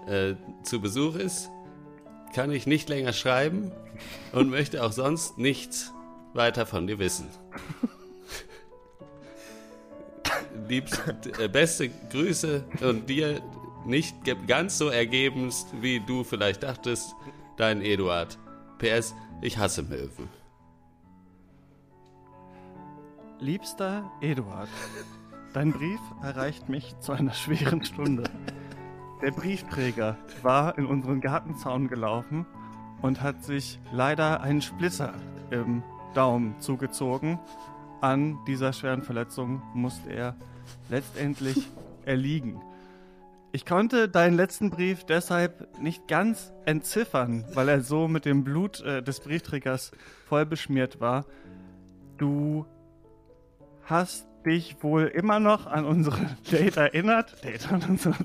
äh, 0.07 0.33
zu 0.63 0.81
Besuch 0.81 1.15
ist, 1.15 1.49
kann 2.33 2.51
ich 2.51 2.67
nicht 2.67 2.89
länger 2.89 3.13
schreiben 3.13 3.71
und 4.33 4.49
möchte 4.49 4.83
auch 4.83 4.91
sonst 4.91 5.37
nichts 5.37 5.93
weiter 6.33 6.65
von 6.65 6.87
dir 6.87 6.99
wissen. 6.99 7.29
Liebst, 10.67 11.01
äh, 11.39 11.47
beste 11.47 11.89
Grüße 12.09 12.63
und 12.81 13.09
dir 13.09 13.41
nicht 13.85 14.15
ganz 14.47 14.77
so 14.77 14.89
ergebenst, 14.89 15.67
wie 15.81 15.99
du 15.99 16.23
vielleicht 16.23 16.63
dachtest, 16.63 17.13
dein 17.57 17.81
Eduard. 17.81 18.37
PS, 18.77 19.13
ich 19.41 19.57
hasse 19.57 19.83
Möwen. 19.83 20.29
Liebster 23.39 24.11
Eduard, 24.21 24.69
dein 25.53 25.71
Brief 25.71 25.99
erreicht 26.21 26.69
mich 26.69 26.97
zu 26.99 27.11
einer 27.11 27.33
schweren 27.33 27.83
Stunde. 27.83 28.23
Der 29.21 29.31
Briefträger 29.31 30.17
war 30.41 30.77
in 30.77 30.85
unseren 30.85 31.21
Gartenzaun 31.21 31.87
gelaufen 31.87 32.45
und 33.01 33.21
hat 33.21 33.43
sich 33.43 33.79
leider 33.91 34.41
einen 34.41 34.61
Splitter 34.61 35.13
im 35.51 35.83
Daumen 36.13 36.59
zugezogen. 36.59 37.39
An 38.01 38.39
dieser 38.47 38.73
schweren 38.73 39.03
Verletzung 39.03 39.61
musste 39.73 40.11
er 40.11 40.35
letztendlich 40.89 41.69
erliegen. 42.05 42.61
Ich 43.51 43.65
konnte 43.65 44.07
deinen 44.07 44.35
letzten 44.35 44.69
Brief 44.69 45.03
deshalb 45.03 45.77
nicht 45.79 46.07
ganz 46.07 46.53
entziffern, 46.65 47.45
weil 47.53 47.67
er 47.67 47.81
so 47.81 48.07
mit 48.07 48.23
dem 48.23 48.43
Blut 48.45 48.81
äh, 48.81 49.03
des 49.03 49.19
Briefträgers 49.19 49.91
voll 50.25 50.45
beschmiert 50.45 51.01
war. 51.01 51.25
Du 52.17 52.65
hast 53.83 54.25
dich 54.45 54.81
wohl 54.81 55.03
immer 55.03 55.39
noch 55.39 55.67
an 55.67 55.85
unsere 55.85 56.35
Date 56.51 56.77
erinnert, 56.77 57.43
Date 57.43 57.71
an 57.71 57.83
unser 57.87 58.15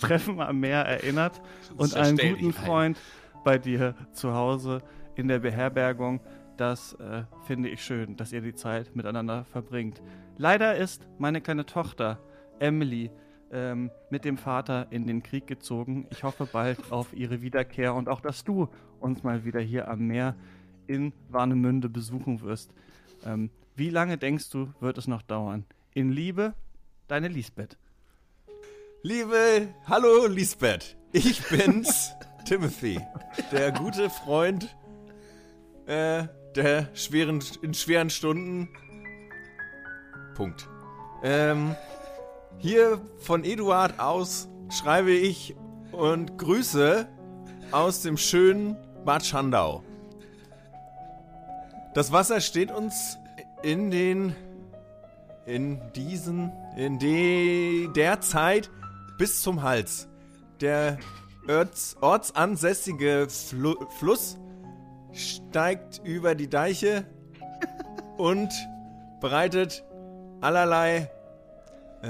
Treffen 0.00 0.40
am 0.40 0.60
Meer 0.60 0.84
erinnert 0.84 1.40
und 1.76 1.94
einen 1.94 2.18
guten. 2.18 2.52
Freund 2.52 2.98
bei 3.44 3.58
dir 3.58 3.94
zu 4.12 4.34
Hause 4.34 4.82
in 5.14 5.28
der 5.28 5.40
Beherbergung. 5.40 6.20
Das 6.56 6.94
äh, 6.94 7.24
finde 7.46 7.70
ich 7.70 7.82
schön, 7.82 8.16
dass 8.16 8.32
ihr 8.32 8.40
die 8.40 8.54
Zeit 8.54 8.94
miteinander 8.94 9.44
verbringt. 9.44 10.02
Leider 10.36 10.76
ist 10.76 11.08
meine 11.18 11.40
kleine 11.40 11.66
Tochter 11.66 12.18
Emily 12.58 13.10
ähm, 13.50 13.90
mit 14.10 14.24
dem 14.24 14.36
Vater 14.36 14.86
in 14.90 15.06
den 15.06 15.22
Krieg 15.22 15.46
gezogen. 15.46 16.06
Ich 16.10 16.24
hoffe 16.24 16.46
bald 16.50 16.78
auf 16.90 17.12
ihre 17.14 17.42
Wiederkehr 17.42 17.94
und 17.94 18.08
auch, 18.08 18.20
dass 18.20 18.44
du 18.44 18.68
uns 19.00 19.22
mal 19.22 19.44
wieder 19.44 19.60
hier 19.60 19.88
am 19.88 20.06
Meer 20.06 20.36
in 20.86 21.12
Warnemünde 21.28 21.88
besuchen 21.88 22.40
wirst. 22.42 22.72
Ähm, 23.24 23.50
wie 23.74 23.90
lange 23.90 24.18
denkst 24.18 24.50
du, 24.50 24.72
wird 24.80 24.98
es 24.98 25.06
noch 25.06 25.22
dauern? 25.22 25.64
In 25.94 26.12
Liebe, 26.12 26.54
deine 27.08 27.28
Lisbeth. 27.28 27.76
Liebe, 29.02 29.68
hallo 29.86 30.26
Lisbeth, 30.26 30.96
ich 31.12 31.42
bin's, 31.48 32.12
Timothy, 32.44 33.00
der 33.50 33.72
gute 33.72 34.10
Freund, 34.10 34.76
äh, 35.86 36.24
der 36.54 36.88
schweren, 36.94 37.42
in 37.62 37.74
schweren 37.74 38.10
Stunden. 38.10 38.68
Punkt. 40.34 40.68
Ähm, 41.22 41.74
hier 42.58 43.00
von 43.18 43.44
Eduard 43.44 43.98
aus 43.98 44.48
schreibe 44.70 45.12
ich 45.12 45.56
und 45.90 46.38
grüße 46.38 47.08
aus 47.72 48.02
dem 48.02 48.16
schönen 48.16 48.76
Bad 49.04 49.24
Schandau. 49.26 49.82
Das 51.94 52.12
Wasser 52.12 52.40
steht 52.40 52.70
uns 52.70 53.18
in 53.62 53.90
den 53.90 54.34
in 55.46 55.80
diesen, 55.94 56.52
in 56.76 56.98
de, 56.98 57.88
der 57.94 58.20
Zeit 58.20 58.70
bis 59.18 59.42
zum 59.42 59.62
Hals. 59.62 60.08
Der 60.60 60.98
orts, 61.48 61.96
ortsansässige 62.00 63.26
Flu 63.28 63.74
Fluss 63.98 64.38
steigt 65.12 66.00
über 66.04 66.34
die 66.34 66.48
Deiche 66.48 67.04
und 68.18 68.50
bereitet 69.20 69.84
allerlei 70.40 71.10
äh, 72.02 72.08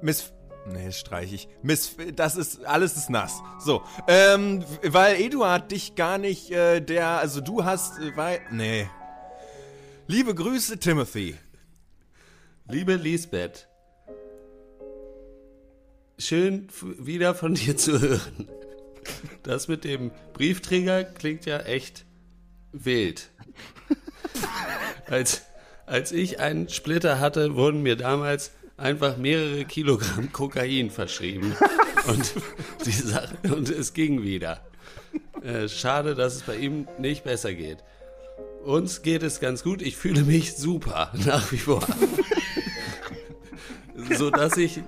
Miss... 0.00 0.32
Nee, 0.66 0.86
das 0.86 0.98
streiche 0.98 1.34
ich. 1.34 1.48
Miss... 1.62 1.96
Das 2.14 2.36
ist... 2.36 2.64
Alles 2.64 2.96
ist 2.96 3.10
nass. 3.10 3.42
So. 3.58 3.82
Ähm, 4.08 4.64
weil 4.82 5.20
Eduard 5.20 5.70
dich 5.70 5.94
gar 5.94 6.18
nicht, 6.18 6.50
äh, 6.50 6.80
der... 6.80 7.18
Also 7.18 7.40
du 7.40 7.64
hast... 7.64 7.98
Äh, 7.98 8.16
weil... 8.16 8.40
Nee. 8.50 8.88
Liebe 10.06 10.34
Grüße, 10.34 10.78
Timothy. 10.78 11.36
Liebe 12.66 12.94
Lisbeth, 12.94 13.68
schön 16.18 16.68
wieder 16.98 17.34
von 17.34 17.54
dir 17.54 17.76
zu 17.76 18.00
hören. 18.00 18.48
Das 19.42 19.68
mit 19.68 19.84
dem 19.84 20.10
Briefträger 20.32 21.04
klingt 21.04 21.44
ja 21.44 21.58
echt 21.58 22.06
wild. 22.72 23.30
Als, 25.06 25.42
als 25.84 26.12
ich 26.12 26.40
einen 26.40 26.70
Splitter 26.70 27.20
hatte, 27.20 27.56
wurden 27.56 27.82
mir 27.82 27.96
damals 27.96 28.52
einfach 28.76 29.16
mehrere 29.16 29.64
Kilogramm 29.64 30.32
Kokain 30.32 30.90
verschrieben. 30.90 31.54
Und, 32.06 32.34
die 32.84 32.90
Sache, 32.90 33.34
und 33.44 33.70
es 33.70 33.94
ging 33.94 34.22
wieder. 34.22 34.60
Äh, 35.42 35.70
schade, 35.70 36.14
dass 36.14 36.34
es 36.34 36.42
bei 36.42 36.56
ihm 36.56 36.86
nicht 36.98 37.24
besser 37.24 37.54
geht. 37.54 37.78
Uns 38.62 39.00
geht 39.00 39.22
es 39.22 39.40
ganz 39.40 39.62
gut. 39.62 39.80
Ich 39.80 39.96
fühle 39.96 40.22
mich 40.22 40.54
super, 40.54 41.10
nach 41.24 41.50
wie 41.50 41.56
vor. 41.56 41.82
so 44.18 44.28
dass 44.28 44.58
ich 44.58 44.80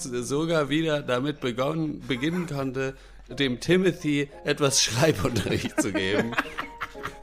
sogar 0.00 0.70
wieder 0.70 1.02
damit 1.02 1.40
begonnen, 1.40 2.00
beginnen 2.08 2.46
konnte, 2.46 2.94
dem 3.28 3.60
Timothy 3.60 4.28
etwas 4.44 4.82
Schreibunterricht 4.82 5.80
zu 5.80 5.92
geben. 5.92 6.32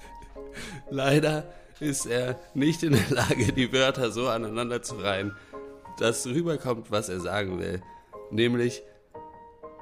Leider 0.92 1.52
ist 1.80 2.06
er 2.06 2.40
nicht 2.54 2.84
in 2.84 2.94
der 2.94 3.10
Lage, 3.10 3.54
die 3.54 3.74
Wörter 3.74 4.12
so 4.12 4.28
aneinander 4.28 4.84
zu 4.84 4.96
reihen, 4.96 5.36
dass 6.00 6.26
rüberkommt, 6.26 6.92
was 6.92 7.10
er 7.10 7.20
sagen 7.20 7.60
will. 7.60 7.82
Nämlich, 8.30 8.84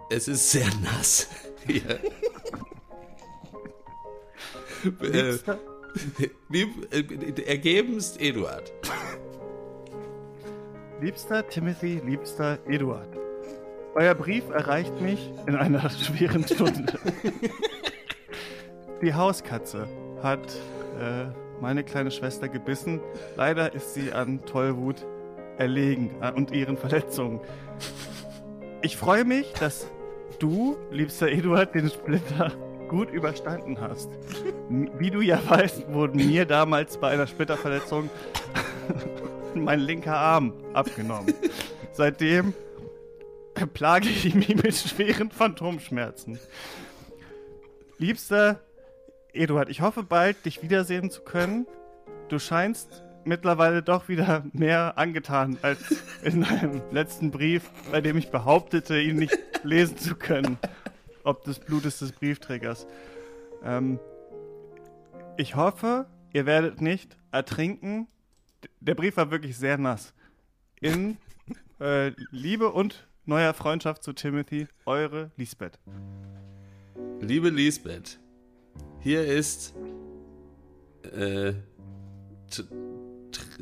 es 0.09 0.27
ist 0.27 0.51
sehr 0.51 0.67
nass 0.83 1.27
hier. 1.67 1.99
äh, 5.01 5.37
lieb, 6.49 6.69
äh, 6.91 7.41
ergebenst 7.43 8.19
Eduard. 8.19 8.71
Liebster 11.01 11.47
Timothy, 11.47 12.01
liebster 12.05 12.59
Eduard. 12.67 13.15
Euer 13.95 14.15
Brief 14.15 14.49
erreicht 14.49 14.99
mich 15.01 15.31
in 15.47 15.55
einer 15.55 15.89
schweren 15.89 16.45
Stunde. 16.47 16.85
Die 19.01 19.13
Hauskatze 19.13 19.87
hat 20.21 20.39
äh, 20.99 21.27
meine 21.61 21.83
kleine 21.83 22.11
Schwester 22.11 22.49
gebissen. 22.49 22.99
Leider 23.35 23.73
ist 23.73 23.93
sie 23.93 24.11
an 24.11 24.45
Tollwut 24.45 25.05
erlegen 25.59 26.15
äh, 26.21 26.31
und 26.31 26.51
ihren 26.51 26.77
Verletzungen. 26.77 27.39
Ich 28.81 28.97
freue 28.97 29.25
mich, 29.25 29.51
dass 29.53 29.87
du, 30.39 30.77
liebster 30.89 31.29
Eduard, 31.29 31.75
den 31.75 31.89
Splitter 31.89 32.51
gut 32.87 33.11
überstanden 33.11 33.79
hast. 33.79 34.09
Wie 34.69 35.11
du 35.11 35.21
ja 35.21 35.39
weißt, 35.47 35.93
wurden 35.93 36.25
mir 36.25 36.45
damals 36.45 36.97
bei 36.97 37.11
einer 37.11 37.27
Splitterverletzung 37.27 38.09
mein 39.53 39.79
linker 39.79 40.17
Arm 40.17 40.53
abgenommen. 40.73 41.33
Seitdem 41.91 42.53
plage 43.73 44.09
ich 44.09 44.33
mich 44.33 44.55
mit 44.55 44.75
schweren 44.75 45.29
Phantomschmerzen. 45.29 46.39
Liebster 47.97 48.59
Eduard, 49.33 49.69
ich 49.69 49.81
hoffe 49.81 50.03
bald, 50.03 50.45
dich 50.45 50.63
wiedersehen 50.63 51.11
zu 51.11 51.21
können. 51.21 51.67
Du 52.29 52.39
scheinst 52.39 53.03
mittlerweile 53.25 53.83
doch 53.83 54.07
wieder 54.09 54.45
mehr 54.53 54.97
angetan 54.97 55.57
als 55.61 55.79
in 56.23 56.41
deinem 56.41 56.81
letzten 56.91 57.31
Brief, 57.31 57.69
bei 57.91 58.01
dem 58.01 58.17
ich 58.17 58.29
behauptete, 58.29 58.99
ihn 58.99 59.17
nicht 59.17 59.37
lesen 59.63 59.97
zu 59.97 60.15
können. 60.15 60.57
Ob 61.23 61.43
des 61.43 61.59
Blutes 61.59 61.99
des 61.99 62.11
Briefträgers. 62.11 62.87
Ähm, 63.63 63.99
ich 65.37 65.55
hoffe, 65.55 66.05
ihr 66.33 66.45
werdet 66.45 66.81
nicht 66.81 67.17
ertrinken. 67.31 68.07
Der 68.79 68.95
Brief 68.95 69.17
war 69.17 69.31
wirklich 69.31 69.57
sehr 69.57 69.77
nass. 69.77 70.13
In 70.81 71.17
äh, 71.79 72.11
Liebe 72.31 72.71
und 72.71 73.07
neuer 73.25 73.53
Freundschaft 73.53 74.03
zu 74.03 74.13
Timothy, 74.13 74.67
eure 74.85 75.31
Lisbeth. 75.37 75.79
Liebe 77.21 77.49
Lisbeth, 77.49 78.19
hier 79.01 79.25
ist 79.25 79.75
äh, 81.03 81.53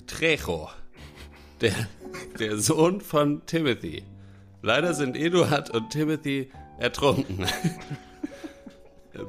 Trejo, 0.05 0.69
der, 1.61 1.73
der 2.39 2.57
Sohn 2.57 3.01
von 3.01 3.45
Timothy. 3.45 4.03
Leider 4.61 4.93
sind 4.93 5.17
Eduard 5.17 5.69
und 5.69 5.89
Timothy 5.89 6.51
ertrunken. 6.77 7.45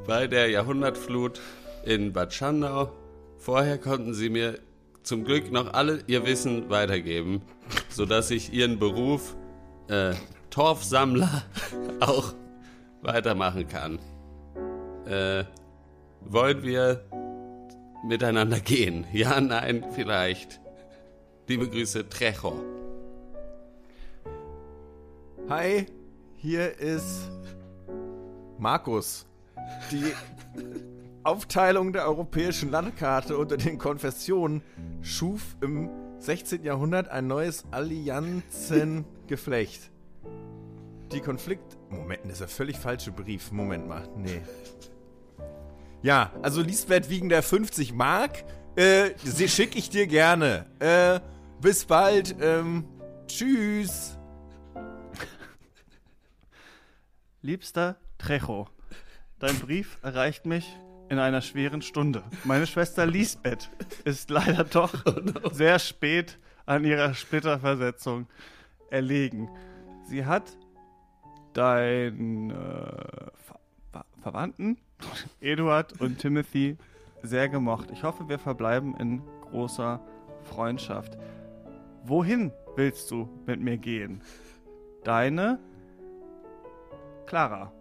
Bei 0.07 0.27
der 0.27 0.51
Jahrhundertflut 0.51 1.41
in 1.85 2.13
Bad 2.13 2.35
Schandau. 2.35 2.93
Vorher 3.39 3.79
konnten 3.79 4.15
sie 4.15 4.29
mir 4.29 4.59
zum 5.03 5.25
Glück 5.25 5.51
noch 5.51 5.73
alle 5.73 6.03
ihr 6.07 6.27
Wissen 6.27 6.69
weitergeben, 6.69 7.41
sodass 7.89 8.31
ich 8.31 8.53
ihren 8.53 8.79
Beruf 8.79 9.37
äh, 9.89 10.15
Torfsammler 10.51 11.45
auch 12.01 12.35
weitermachen 13.01 13.69
kann. 13.69 13.99
Äh, 15.07 15.45
wollen 16.21 16.63
wir 16.63 17.05
miteinander 18.05 18.61
gehen? 18.61 19.07
Ja, 19.13 19.41
nein, 19.41 19.85
vielleicht. 19.93 20.61
Liebe 21.47 21.69
Grüße, 21.69 22.09
Trecho. 22.09 22.55
Hi, 25.49 25.87
hier 26.37 26.79
ist 26.79 27.31
Markus. 28.59 29.27
Die 29.91 30.13
Aufteilung 31.23 31.93
der 31.93 32.07
europäischen 32.07 32.71
Landkarte 32.71 33.39
unter 33.39 33.57
den 33.57 33.79
Konfessionen 33.79 34.63
schuf 35.03 35.57
im 35.61 35.91
16. 36.19 36.65
Jahrhundert 36.65 37.09
ein 37.09 37.27
neues 37.27 37.65
Allianzengeflecht. 37.71 39.91
Die 41.13 41.21
Konflikt... 41.21 41.79
Moment, 41.91 42.21
das 42.25 42.33
ist 42.33 42.41
der 42.41 42.49
völlig 42.49 42.77
falsche 42.77 43.13
Brief. 43.13 43.53
Moment 43.53 43.89
mal, 43.89 44.07
nee. 44.17 44.43
Ja, 46.03 46.33
also 46.43 46.63
Lisbeth 46.63 47.11
wiegen 47.11 47.29
der 47.29 47.43
50 47.43 47.93
Mark. 47.93 48.45
Äh, 48.77 49.11
sie 49.25 49.49
schicke 49.49 49.79
ich 49.79 49.91
dir 49.91 50.07
gerne. 50.07 50.67
Äh, 50.79 51.21
bis 51.61 51.85
bald. 51.85 52.37
Ähm, 52.41 52.85
tschüss. 53.27 54.17
Liebster 57.43 57.97
Trecho, 58.19 58.69
dein 59.39 59.59
Brief 59.59 59.99
erreicht 60.03 60.45
mich 60.45 60.77
in 61.09 61.19
einer 61.19 61.41
schweren 61.41 61.83
Stunde. 61.83 62.23
Meine 62.45 62.67
Schwester 62.67 63.07
Lisbeth 63.07 63.71
ist 64.05 64.31
leider 64.31 64.65
doch 64.65 64.93
sehr 65.53 65.79
spät 65.79 66.39
an 66.67 66.85
ihrer 66.85 67.15
Splitterversetzung 67.15 68.27
erlegen. 68.91 69.49
Sie 70.09 70.27
hat 70.27 70.57
deinen 71.55 72.51
äh, 72.51 72.55
Ver 72.55 73.61
Ver 73.93 74.05
Verwandten, 74.21 74.79
Eduard 75.41 76.01
und 76.01 76.19
Timothy, 76.19 76.77
sehr 77.23 77.49
gemocht. 77.49 77.91
Ich 77.93 78.03
hoffe, 78.03 78.29
wir 78.29 78.39
verbleiben 78.39 78.97
in 78.97 79.23
großer 79.51 80.01
Freundschaft. 80.45 81.19
Wohin 82.05 82.53
willst 82.77 83.11
du 83.11 83.29
mit 83.47 83.61
mir 83.61 83.77
gehen? 83.77 84.23
Deine 85.05 85.59
Clara. 87.27 87.73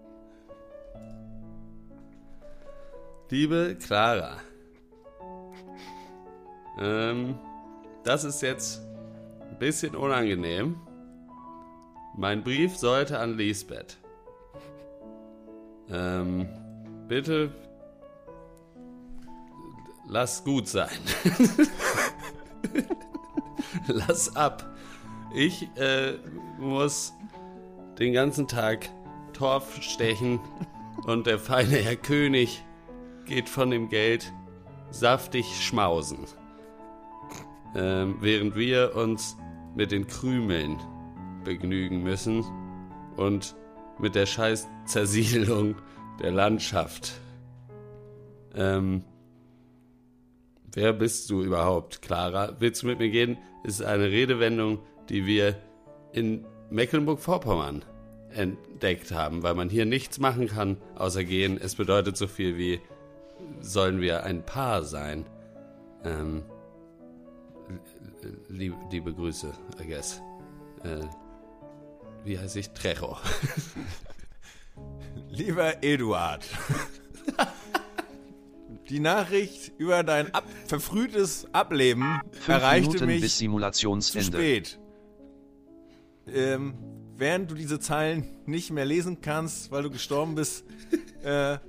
Liebe 3.29 3.77
Clara, 3.79 4.37
ähm, 6.79 7.37
das 8.03 8.23
ist 8.23 8.41
jetzt 8.41 8.81
ein 9.41 9.57
bisschen 9.59 9.95
unangenehm. 9.95 10.77
Mein 12.15 12.43
Brief 12.43 12.77
sollte 12.77 13.19
an 13.19 13.37
Lisbeth. 13.37 13.97
Ähm, 15.89 16.47
bitte 17.07 17.51
lass 20.07 20.43
gut 20.43 20.67
sein. 20.67 20.89
lass 23.87 24.35
ab. 24.35 24.65
Ich 25.33 25.69
äh, 25.75 26.13
muss 26.59 27.13
den 27.99 28.13
ganzen 28.13 28.47
Tag 28.47 28.89
Torf 29.33 29.81
stechen 29.81 30.39
und 31.05 31.27
der 31.27 31.39
feine 31.39 31.77
Herr 31.77 31.95
König 31.95 32.63
geht 33.25 33.49
von 33.49 33.69
dem 33.69 33.89
Geld 33.89 34.31
saftig 34.89 35.61
schmausen. 35.61 36.19
Ähm, 37.75 38.17
während 38.21 38.55
wir 38.55 38.95
uns 38.95 39.37
mit 39.75 39.91
den 39.91 40.07
Krümeln 40.07 40.77
begnügen 41.43 42.01
müssen 42.01 42.43
und 43.17 43.55
mit 43.99 44.15
der 44.15 44.25
scheiß 44.25 44.67
Zersiedelung 44.85 45.75
der 46.21 46.31
Landschaft. 46.31 47.13
Ähm, 48.55 49.03
wer 50.73 50.93
bist 50.93 51.29
du 51.29 51.43
überhaupt, 51.43 52.01
Clara? 52.01 52.55
Willst 52.59 52.83
du 52.83 52.87
mit 52.87 52.99
mir 52.99 53.09
gehen? 53.09 53.37
Ist 53.63 53.83
eine 53.83 54.05
Redewendung, 54.05 54.79
die 55.09 55.25
wir 55.25 55.55
in 56.11 56.45
Mecklenburg-Vorpommern 56.69 57.83
entdeckt 58.31 59.11
haben, 59.11 59.43
weil 59.43 59.55
man 59.55 59.69
hier 59.69 59.85
nichts 59.85 60.19
machen 60.19 60.47
kann, 60.47 60.77
außer 60.95 61.23
gehen. 61.23 61.59
Es 61.59 61.75
bedeutet 61.75 62.17
so 62.17 62.27
viel 62.27 62.57
wie 62.57 62.81
sollen 63.61 64.01
wir 64.01 64.23
ein 64.23 64.43
Paar 64.43 64.83
sein? 64.83 65.25
Ähm, 66.03 66.43
lieb, 68.49 68.73
liebe 68.91 69.13
Grüße, 69.13 69.51
I 69.81 69.87
guess. 69.87 70.21
Äh, 70.83 71.05
wie 72.23 72.37
heiße 72.37 72.59
ich? 72.59 72.69
Trecho. 72.71 73.17
Lieber 75.37 75.83
Eduard, 75.83 76.43
die 78.89 78.99
Nachricht 78.99 79.71
über 79.77 80.01
dein 80.03 80.33
ab 80.33 80.45
verfrühtes 80.65 81.45
Ableben 81.51 82.19
Fünf 82.31 82.47
erreichte 82.47 82.87
Minuten 82.89 83.05
mich 83.05 83.21
bis 83.21 83.33
zu 83.33 83.37
Simulationsende. 83.39 84.25
spät. 84.25 84.79
Ähm, 86.25 86.73
während 87.15 87.51
du 87.51 87.55
diese 87.55 87.79
Zeilen 87.79 88.25
nicht 88.47 88.71
mehr 88.71 88.85
lesen 88.85 89.21
kannst, 89.21 89.71
weil 89.71 89.83
du 89.83 89.91
gestorben 89.91 90.33
bist, 90.33 90.65
äh, 91.23 91.59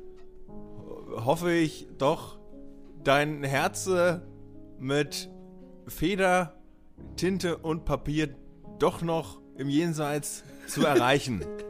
hoffe 0.49 1.53
ich 1.53 1.89
doch, 1.99 2.39
dein 3.05 3.45
Herze 3.45 4.27
mit 4.79 5.29
Feder, 5.87 6.59
Tinte 7.17 7.59
und 7.59 7.85
Papier 7.85 8.35
doch 8.79 9.03
noch 9.03 9.43
im 9.59 9.69
Jenseits 9.69 10.43
zu 10.69 10.87
erreichen. 10.87 11.45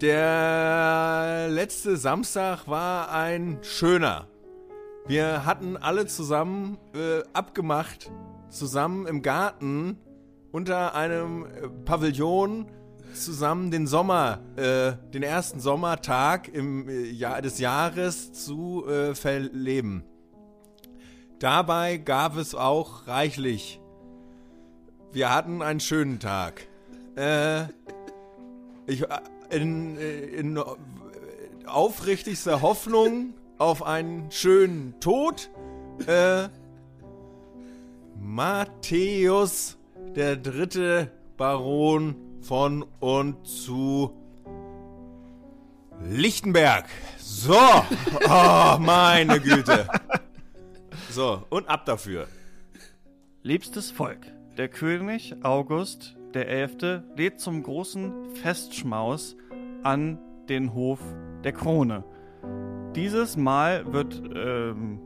Der 0.00 1.48
letzte 1.48 1.96
Samstag 1.96 2.68
war 2.68 3.10
ein 3.10 3.60
schöner. 3.62 4.26
Wir 5.06 5.46
hatten 5.46 5.78
alle 5.78 6.06
zusammen 6.06 6.76
äh, 6.94 7.22
abgemacht, 7.32 8.10
zusammen 8.50 9.06
im 9.06 9.22
Garten 9.22 9.98
unter 10.52 10.94
einem 10.94 11.46
äh, 11.46 11.68
Pavillon 11.86 12.66
zusammen 13.14 13.70
den 13.70 13.86
Sommer, 13.86 14.40
äh, 14.56 14.92
den 15.14 15.22
ersten 15.22 15.60
Sommertag 15.60 16.48
im 16.48 16.90
äh, 16.90 17.04
Jahr 17.04 17.40
des 17.40 17.58
Jahres 17.58 18.34
zu 18.34 18.86
äh, 18.86 19.14
verleben. 19.14 20.04
Dabei 21.38 21.96
gab 21.96 22.36
es 22.36 22.54
auch 22.54 23.06
reichlich. 23.06 23.80
Wir 25.12 25.34
hatten 25.34 25.62
einen 25.62 25.80
schönen 25.80 26.20
Tag. 26.20 26.66
Ich 28.86 29.02
in, 29.50 29.98
äh, 29.98 30.18
in 30.20 30.56
äh, 30.56 30.62
aufrichtigster 31.66 32.62
Hoffnung 32.62 33.34
auf 33.58 33.82
einen 33.82 34.30
schönen 34.30 34.98
Tod. 35.00 35.50
Äh, 36.06 36.48
Matthäus, 38.18 39.78
der 40.14 40.36
dritte 40.36 41.10
Baron 41.36 42.16
von 42.40 42.84
und 43.00 43.46
zu 43.46 44.12
Lichtenberg. 46.02 46.86
So, 47.18 47.54
oh, 48.28 48.76
meine 48.78 49.40
Güte. 49.40 49.88
So, 51.10 51.44
und 51.50 51.68
ab 51.68 51.86
dafür. 51.86 52.28
Liebstes 53.42 53.90
Volk, 53.90 54.26
der 54.56 54.68
König 54.68 55.36
August 55.42 56.15
der 56.36 56.48
Elfte 56.48 57.02
lädt 57.16 57.40
zum 57.40 57.62
großen 57.62 58.34
Festschmaus 58.34 59.38
an 59.82 60.18
den 60.50 60.74
Hof 60.74 61.00
der 61.44 61.52
Krone. 61.52 62.04
Dieses 62.94 63.38
Mal 63.38 63.90
wird 63.90 64.22
ähm, 64.34 65.00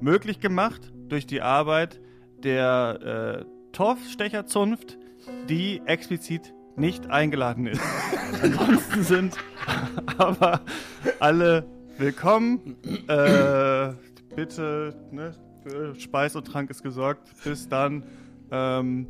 möglich 0.00 0.38
gemacht 0.38 0.92
durch 1.08 1.26
die 1.26 1.40
Arbeit 1.40 1.98
der 2.44 3.40
äh, 3.40 3.72
Torfstecherzunft, 3.72 4.98
die 5.48 5.80
explizit 5.86 6.52
nicht 6.76 7.10
eingeladen 7.10 7.66
ist. 7.66 7.80
Ansonsten 8.42 9.02
sind 9.04 9.36
aber 10.18 10.60
alle 11.20 11.64
willkommen. 11.96 12.76
Äh, 13.08 13.94
bitte, 14.36 14.94
ne, 15.10 15.34
für 15.62 15.94
Speis 15.94 16.36
und 16.36 16.46
Trank 16.46 16.68
ist 16.68 16.82
gesorgt. 16.82 17.30
Bis 17.44 17.66
dann. 17.70 18.04
Ähm, 18.50 19.06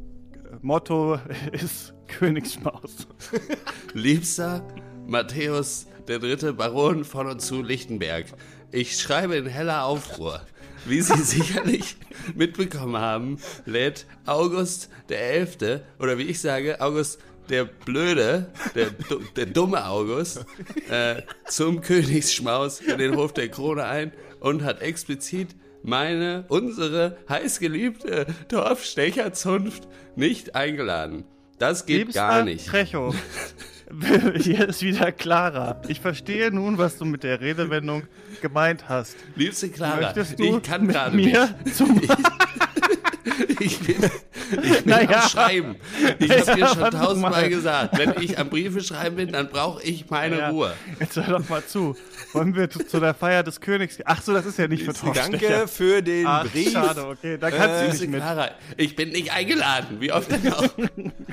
Motto 0.62 1.18
ist 1.52 1.94
Königsmaus. 2.06 3.06
Liebster 3.94 4.66
Matthäus, 5.06 5.86
der 6.06 6.18
dritte 6.18 6.52
Baron 6.52 7.04
von 7.04 7.26
und 7.26 7.40
zu 7.40 7.62
Lichtenberg. 7.62 8.26
Ich 8.70 8.98
schreibe 8.98 9.36
in 9.36 9.46
heller 9.46 9.84
Aufruhr. 9.84 10.42
Wie 10.84 11.00
Sie 11.00 11.16
sicherlich 11.22 11.96
mitbekommen 12.34 12.98
haben, 12.98 13.38
lädt 13.66 14.06
August 14.26 14.90
der 15.08 15.20
Elfte, 15.32 15.84
oder 15.98 16.18
wie 16.18 16.24
ich 16.24 16.40
sage, 16.40 16.80
August 16.80 17.20
der 17.48 17.64
Blöde, 17.64 18.52
der, 18.74 18.90
der 19.36 19.46
dumme 19.46 19.86
August, 19.86 20.44
äh, 20.90 21.22
zum 21.46 21.80
Königsschmaus 21.80 22.80
in 22.80 22.98
den 22.98 23.16
Hof 23.16 23.32
der 23.32 23.48
Krone 23.48 23.84
ein 23.84 24.12
und 24.40 24.62
hat 24.62 24.82
explizit 24.82 25.56
meine, 25.82 26.44
unsere 26.48 27.16
heißgeliebte 27.28 28.26
Dorfstecherzunft 28.48 29.88
nicht 30.16 30.54
eingeladen. 30.54 31.24
Das 31.58 31.86
geht 31.86 31.98
Liebster 31.98 32.20
gar 32.20 32.42
nicht. 32.44 32.66
Trecho. 32.66 33.14
Hier 34.36 34.68
ist 34.68 34.82
wieder 34.82 35.12
Clara. 35.12 35.80
Ich 35.88 36.00
verstehe 36.00 36.50
nun, 36.52 36.76
was 36.78 36.98
du 36.98 37.04
mit 37.06 37.22
der 37.22 37.40
Redewendung 37.40 38.02
gemeint 38.42 38.88
hast. 38.88 39.16
Liebste 39.34 39.70
Clara, 39.70 39.96
Möchtest 40.02 40.38
du 40.38 40.58
ich 40.58 40.62
kann 40.62 40.86
gerade 40.88 41.16
mir 41.16 41.48
nicht. 41.64 41.74
zum 41.74 42.00
Ich 43.60 43.78
bin, 43.80 43.96
ich 44.62 44.82
bin 44.82 44.90
Naja. 44.90 45.22
am 45.22 45.28
Schreiben. 45.28 45.76
Ich 46.18 46.30
habe 46.30 46.54
dir 46.56 46.66
schon 46.68 46.90
tausendmal 46.90 47.30
mal. 47.32 47.48
gesagt, 47.48 47.98
wenn 47.98 48.14
ich 48.22 48.38
am 48.38 48.48
Briefe 48.50 48.80
schreiben 48.82 49.16
bin, 49.16 49.32
dann 49.32 49.48
brauche 49.48 49.82
ich 49.82 50.08
meine 50.10 50.38
Ja. 50.38 50.48
Ruhe. 50.50 50.74
Jetzt 51.00 51.16
hör 51.16 51.38
doch 51.40 51.48
mal 51.48 51.64
zu. 51.64 51.96
Wollen 52.32 52.54
wir 52.54 52.68
zu, 52.70 53.00
der 53.00 53.14
Feier 53.14 53.42
des 53.42 53.60
Königs? 53.60 53.98
Ach 54.04 54.22
so, 54.22 54.32
das 54.32 54.46
ist 54.46 54.58
ja 54.58 54.68
nicht 54.68 54.84
für 54.84 54.92
Torstecher. 54.92 55.30
Danke 55.30 55.68
für 55.68 56.02
den 56.02 56.26
Ach, 56.26 56.46
Brief 56.50 56.72
schade, 56.72 57.06
okay, 57.06 57.38
da 57.38 57.50
kannst 57.50 57.68
Äh, 57.82 57.84
du 57.86 57.90
nicht 57.92 58.10
mit. 58.10 58.20
Clara, 58.20 58.50
ich 58.76 58.94
bin 58.96 59.10
nicht 59.10 59.32
eingeladen. 59.32 60.00
Wie 60.00 60.12
oft 60.12 60.30
denn 60.30 60.52
auch? 60.52 60.64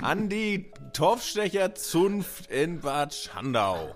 an 0.02 0.30
die 0.30 0.66
Torfstecherzunft 0.94 2.50
in 2.50 2.80
Bad 2.80 3.14
Schandau. 3.14 3.94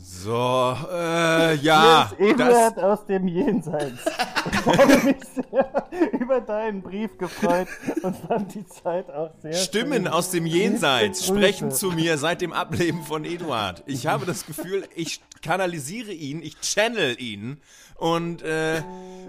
So, 0.00 0.76
äh, 0.92 1.56
ja, 1.56 2.10
das, 2.36 2.78
aus 2.78 3.06
dem 3.06 3.28
Jenseits. 3.28 4.04
Ich 4.48 4.78
habe 4.78 4.96
mich 5.04 5.16
sehr 5.34 5.88
über 6.18 6.40
deinen 6.40 6.80
Brief 6.80 7.18
gefreut 7.18 7.68
und 8.02 8.16
fand 8.16 8.54
die 8.54 8.66
Zeit 8.66 9.10
auch 9.10 9.30
sehr 9.42 9.52
Stimmen 9.52 10.08
aus 10.08 10.30
dem 10.30 10.46
Jenseits 10.46 11.26
sprechen 11.26 11.70
zu 11.70 11.90
mir 11.90 12.16
seit 12.16 12.40
dem 12.40 12.52
Ableben 12.52 13.02
von 13.02 13.24
Eduard. 13.24 13.82
Ich 13.86 14.06
habe 14.06 14.24
das 14.24 14.46
Gefühl, 14.46 14.84
ich 14.94 15.20
kanalisiere 15.42 16.12
ihn, 16.12 16.42
ich 16.42 16.60
channel 16.60 17.20
ihn 17.20 17.60
und, 17.98 18.42
äh, 18.42 18.82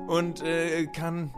und 0.08 0.42
äh, 0.42 0.86
kann, 0.88 1.32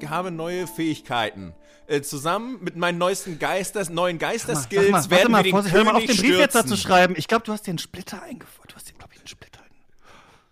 äh, 0.00 0.06
habe 0.06 0.30
neue 0.30 0.66
Fähigkeiten. 0.66 1.54
Äh, 1.86 2.02
zusammen 2.02 2.58
mit 2.62 2.76
meinen 2.76 2.98
neuesten 2.98 3.38
Geisters, 3.38 3.88
neuen 3.90 4.18
Geisterskills 4.18 4.90
mal, 4.90 4.98
warte 4.98 5.10
werden 5.10 5.32
mal, 5.32 5.38
wir 5.38 5.42
den 5.44 5.50
Vorsicht, 5.52 5.74
hör 5.74 5.84
mal 5.84 5.90
auf, 5.96 6.00
König 6.02 6.16
den 6.20 6.26
Brief 6.30 6.38
jetzt 6.38 6.54
da 6.54 6.60
zu 6.60 6.68
stürzen. 6.68 6.86
schreiben. 6.88 7.14
Ich 7.16 7.26
glaube, 7.28 7.44
du 7.44 7.52
hast 7.52 7.66
den 7.66 7.78
Splitter 7.78 8.22
eingeführt. 8.22 8.70
Du 8.72 8.76
hast 8.76 8.88
den, 8.88 8.96
glaube 8.96 9.12
ich, 9.14 9.18
einen 9.20 9.26
Splitter 9.26 9.60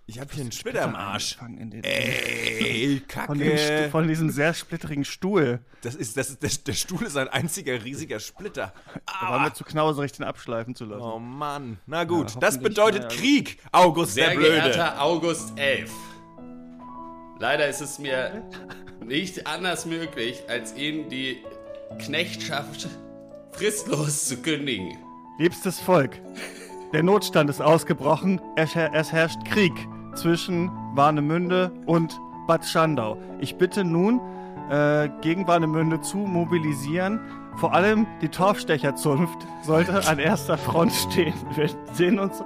Ich 0.06 0.18
habe 0.18 0.32
hier 0.32 0.40
einen 0.42 0.50
Splitter 0.52 0.82
im 0.84 0.96
Arsch. 0.96 1.34
eingefangen 1.38 1.58
in 1.58 1.70
den, 1.70 1.84
Ey, 1.84 3.02
von, 3.26 3.38
dem 3.38 3.50
Kacke. 3.56 3.88
von 3.90 4.08
diesem 4.08 4.30
sehr 4.30 4.52
splitterigen 4.52 5.04
Stuhl. 5.04 5.60
Das 5.82 5.94
ist, 5.94 6.16
das 6.16 6.30
ist, 6.30 6.42
der, 6.42 6.50
der 6.66 6.72
Stuhl 6.72 7.02
ist 7.04 7.16
ein 7.16 7.28
einziger 7.28 7.84
riesiger 7.84 8.18
Splitter. 8.18 8.72
Da 9.20 9.30
war 9.30 9.38
mir 9.40 9.52
zu 9.54 9.62
knauserig, 9.62 10.10
den 10.12 10.24
abschleifen 10.24 10.74
zu 10.74 10.86
lassen. 10.86 11.02
Oh 11.02 11.20
Mann. 11.20 11.78
Na 11.86 12.02
gut, 12.02 12.34
Ja, 12.34 12.40
das 12.40 12.58
bedeutet. 12.58 13.10
Krieg, 13.12 13.58
August 13.70 14.14
Sehr 14.14 14.30
der 14.30 14.36
Blöde. 14.36 14.54
geehrter 14.62 15.00
August 15.00 15.52
11. 15.56 15.92
Leider 17.40 17.68
ist 17.68 17.80
es 17.80 18.00
mir 18.00 18.42
nicht 19.04 19.46
anders 19.46 19.86
möglich, 19.86 20.42
als 20.48 20.76
Ihnen 20.76 21.08
die 21.08 21.38
Knechtschaft 21.98 22.88
fristlos 23.52 24.26
zu 24.26 24.38
kündigen. 24.38 24.98
Liebstes 25.38 25.78
Volk, 25.78 26.20
der 26.92 27.04
Notstand 27.04 27.48
ist 27.48 27.60
ausgebrochen. 27.60 28.40
Es, 28.56 28.74
her 28.74 28.90
es 28.92 29.12
herrscht 29.12 29.38
Krieg 29.44 29.72
zwischen 30.16 30.68
Warnemünde 30.94 31.70
und 31.86 32.18
Bad 32.48 32.66
Schandau. 32.66 33.16
Ich 33.38 33.54
bitte 33.54 33.84
nun, 33.84 34.20
äh, 34.68 35.08
gegen 35.20 35.46
Warnemünde 35.46 36.00
zu 36.00 36.16
mobilisieren. 36.16 37.20
Vor 37.56 37.72
allem 37.72 38.06
die 38.20 38.28
Torfstecherzunft 38.28 39.38
sollte 39.62 40.08
an 40.08 40.18
erster 40.18 40.58
Front 40.58 40.92
stehen. 40.92 41.34
Wir 41.54 41.70
sehen 41.92 42.18
uns 42.18 42.42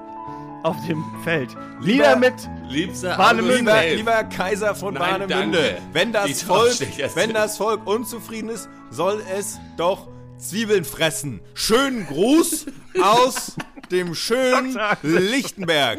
auf 0.62 0.76
dem 0.86 1.04
Feld. 1.24 1.50
Nieder 1.80 2.16
mit! 2.16 2.34
Liebster 2.68 3.32
Lieber, 3.34 3.82
11. 3.82 3.96
lieber 3.96 4.24
Kaiser 4.24 4.74
von 4.74 4.94
Nein, 4.94 5.20
Warnemünde, 5.20 5.78
wenn 5.92 6.08
Die 6.08 6.12
das, 6.12 6.42
Volk, 6.42 6.78
wenn 7.14 7.34
das 7.34 7.58
Volk 7.58 7.86
unzufrieden 7.86 8.48
ist, 8.48 8.68
soll 8.90 9.22
es 9.36 9.58
doch 9.76 10.08
Zwiebeln 10.38 10.84
fressen. 10.84 11.40
Schönen 11.54 12.06
Gruß 12.06 12.66
aus 13.00 13.56
dem 13.90 14.14
schönen 14.14 14.78
Lichtenberg. 15.02 15.98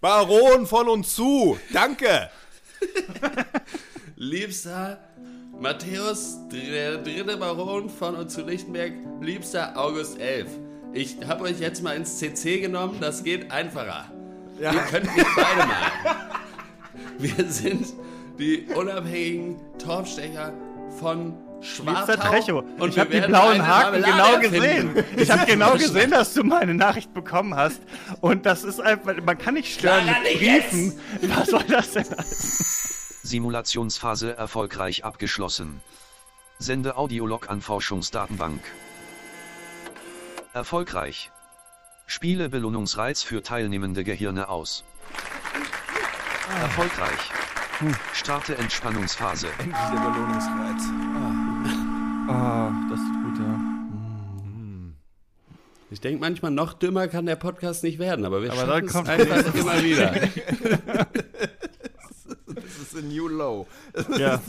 Baron 0.00 0.66
von 0.66 0.88
uns 0.88 1.14
zu. 1.14 1.58
Danke. 1.72 2.30
Liebster 4.16 4.98
Matthäus, 5.60 6.36
der 6.52 6.98
dritte 6.98 7.36
Baron 7.36 7.88
von 7.88 8.16
und 8.16 8.30
zu 8.30 8.42
Lichtenberg, 8.42 8.92
liebster 9.20 9.72
August 9.76 10.18
11. 10.18 10.48
Ich 10.94 11.16
habe 11.26 11.42
euch 11.42 11.58
jetzt 11.58 11.82
mal 11.82 11.96
ins 11.96 12.18
CC 12.18 12.60
genommen, 12.60 12.98
das 13.00 13.24
geht 13.24 13.50
einfacher. 13.50 14.06
Ihr 14.60 14.70
könnt 14.70 15.14
mich 15.16 15.26
beide 15.34 15.66
mal. 15.66 15.90
Wir 17.18 17.50
sind 17.50 17.92
die 18.38 18.66
unabhängigen 18.72 19.56
Torfstecher 19.78 20.52
von 21.00 21.34
Trecho, 21.60 22.62
und 22.78 22.90
ich 22.90 22.98
habe 22.98 23.10
die 23.10 23.26
blauen 23.26 23.66
Haken 23.66 24.02
Marmelade 24.02 24.40
genau 24.40 24.60
gesehen. 24.60 25.04
Ich 25.16 25.30
habe 25.30 25.46
genau 25.46 25.72
gesehen, 25.72 26.10
dass 26.10 26.34
du 26.34 26.44
meine 26.44 26.74
Nachricht 26.74 27.12
bekommen 27.14 27.56
hast. 27.56 27.80
Und 28.20 28.46
das 28.46 28.62
ist 28.64 28.80
einfach, 28.80 29.14
man 29.24 29.38
kann 29.38 29.54
nicht 29.54 29.72
stören 29.72 30.04
mit 30.06 30.38
Briefen. 30.38 30.92
Was 31.22 31.48
soll 31.48 31.64
das 31.64 31.92
denn? 31.92 32.04
Simulationsphase 33.22 34.36
erfolgreich 34.36 35.04
abgeschlossen. 35.04 35.80
Sende 36.58 36.96
Audiolog 36.96 37.48
an 37.50 37.62
Forschungsdatenbank. 37.62 38.60
Erfolgreich. 40.54 41.32
Spiele 42.06 42.48
Belohnungsreiz 42.48 43.24
für 43.24 43.42
teilnehmende 43.42 44.04
Gehirne 44.04 44.48
aus. 44.48 44.84
Erfolgreich. 46.60 47.32
Starte 48.12 48.56
Entspannungsphase. 48.56 49.48
Endlich 49.58 49.74
der 49.74 49.98
Belohnungsreiz. 49.98 50.82
Ah, 52.28 52.70
das 52.88 53.00
tut 53.00 53.24
gut, 53.24 53.38
ja. 53.40 53.60
Ich 55.90 56.00
denke 56.00 56.20
manchmal, 56.20 56.52
noch 56.52 56.72
dümmer 56.72 57.08
kann 57.08 57.26
der 57.26 57.36
Podcast 57.36 57.82
nicht 57.82 57.98
werden, 57.98 58.24
aber 58.24 58.40
wir 58.40 58.52
Aber 58.52 58.60
schaffen 58.88 59.10
es 59.10 59.30
einfach 59.30 59.54
immer 59.54 59.82
wieder. 59.82 60.14
Das 62.94 63.02
ist 63.02 63.10
ein 63.10 63.16
New 63.16 63.28
Low. 63.28 63.66
ja. 64.18 64.40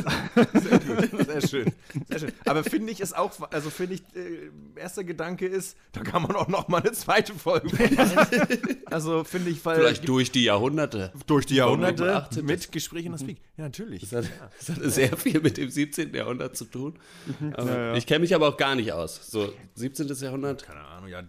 Sehr 1.25 1.41
schön. 1.47 1.73
Sehr 2.09 2.19
schön. 2.19 2.31
Aber 2.45 2.63
finde 2.63 2.91
ich 2.91 3.01
es 3.01 3.13
auch, 3.13 3.31
also 3.51 3.69
finde 3.69 3.95
ich, 3.95 4.01
äh, 4.15 4.51
erster 4.79 5.03
Gedanke 5.03 5.47
ist, 5.47 5.75
da 5.93 6.01
kann 6.01 6.21
man 6.21 6.35
auch 6.35 6.47
noch 6.47 6.67
mal 6.67 6.81
eine 6.81 6.91
zweite 6.91 7.33
Folge 7.33 7.69
machen. 7.75 8.75
Also 8.85 9.23
finde 9.23 9.49
ich, 9.49 9.65
weil 9.65 9.77
Vielleicht 9.77 10.07
durch 10.07 10.31
die 10.31 10.43
Jahrhunderte. 10.43 11.11
durch 11.25 11.45
die 11.47 11.55
Jahrhunderte 11.55 12.03
beachtet 12.03 12.45
mit 12.45 12.71
Gesprächen 12.71 13.13
das 13.13 13.23
Peak. 13.23 13.37
Ja, 13.57 13.63
natürlich. 13.63 14.07
Das 14.09 14.25
hat, 14.25 14.31
das 14.59 14.69
hatte 14.69 14.89
sehr 14.91 15.17
viel 15.17 15.41
mit 15.41 15.57
dem 15.57 15.69
17. 15.69 16.13
Jahrhundert 16.13 16.55
zu 16.55 16.65
tun. 16.65 16.99
Mhm. 17.39 17.53
Ja, 17.57 17.65
ja. 17.65 17.95
Ich 17.95 18.05
kenne 18.05 18.19
mich 18.19 18.35
aber 18.35 18.49
auch 18.49 18.57
gar 18.57 18.75
nicht 18.75 18.93
aus. 18.93 19.19
So 19.31 19.51
17. 19.75 20.07
Jahrhundert. 20.07 20.63
Keine 20.63 20.81
Ahnung, 20.81 21.09
ja. 21.09 21.23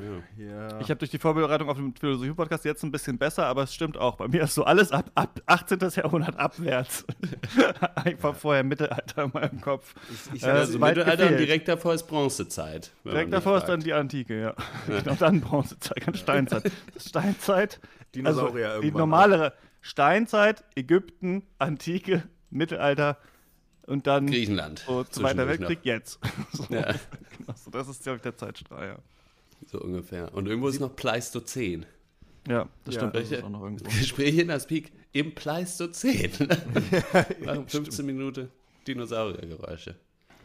Äh, 0.00 0.44
ja. 0.44 0.80
Ich 0.80 0.90
habe 0.90 0.96
durch 0.98 1.10
die 1.10 1.18
Vorbereitung 1.18 1.68
auf 1.68 1.76
den 1.76 1.94
Philosophie-Podcast 1.94 2.64
jetzt 2.64 2.82
ein 2.82 2.90
bisschen 2.90 3.18
besser, 3.18 3.46
aber 3.46 3.64
es 3.64 3.74
stimmt 3.74 3.96
auch. 3.96 4.16
Bei 4.16 4.28
mir 4.28 4.42
ist 4.42 4.54
so 4.54 4.64
alles 4.64 4.92
ab, 4.92 5.10
ab 5.14 5.40
18. 5.46 5.78
Jahrhundert 5.96 6.36
abwärts. 6.38 7.04
Einfach 7.94 8.34
vorher 8.34 8.64
Mittelalter 8.64 9.24
in 9.24 9.30
meinem 9.32 9.60
Kopf. 9.60 9.94
ich 10.34 10.42
Äh, 10.42 10.46
hab 10.46 10.54
Also 10.56 10.78
Mittelalter 10.78 11.28
und 11.28 11.38
direkt 11.38 11.68
davor 11.68 11.94
ist 11.94 12.04
Bronzezeit. 12.06 12.90
Direkt 13.04 13.32
davor 13.32 13.58
ist 13.58 13.64
dann 13.64 13.80
fragt. 13.80 13.86
die 13.86 13.92
Antike, 13.92 14.40
ja. 14.40 14.54
Genau, 14.86 15.14
dann 15.14 15.40
Bronzezeit, 15.40 16.06
dann 16.06 16.14
Steinzeit. 16.14 16.72
Steinzeit, 16.96 17.80
also 17.82 17.90
Dinosaurier 18.14 18.68
die 18.80 18.86
irgendwann 18.86 18.98
normalere 18.98 19.52
Steinzeit, 19.80 20.64
Ägypten, 20.74 21.42
Antike, 21.58 22.24
Mittelalter 22.50 23.16
und 23.86 24.06
dann 24.06 24.26
Griechenland. 24.26 24.84
so 24.86 25.04
Zweiter 25.04 25.48
Weltkrieg 25.48 25.80
jetzt. 25.82 26.20
So, 26.52 26.64
Ja, 26.68 26.82
genau, 27.38 27.54
so, 27.54 27.70
das 27.70 27.88
ist, 27.88 28.02
glaube 28.02 28.16
ich, 28.16 28.22
der 28.22 28.36
Zeitstrahl, 28.36 28.86
ja. 28.86 28.96
So 29.66 29.80
ungefähr. 29.80 30.32
Und 30.34 30.46
irgendwo 30.46 30.68
ist 30.68 30.80
noch 30.80 30.94
Pleistozän. 30.96 31.86
Ja, 32.48 32.68
das 32.84 32.94
Ja, 32.94 33.00
stimmt. 33.00 33.14
Das 33.16 33.30
ist 33.30 33.42
auch 33.44 33.48
noch 33.50 33.62
irgendwo. 33.62 33.84
Gespräche 33.84 34.42
in 34.42 34.48
das 34.48 34.66
Peak 34.66 34.92
im 35.12 35.34
Pleistozän. 35.34 36.30
Machen 37.44 37.68
15 37.68 38.06
Minuten 38.06 38.48
Dinosauriergeräusche. 38.86 39.96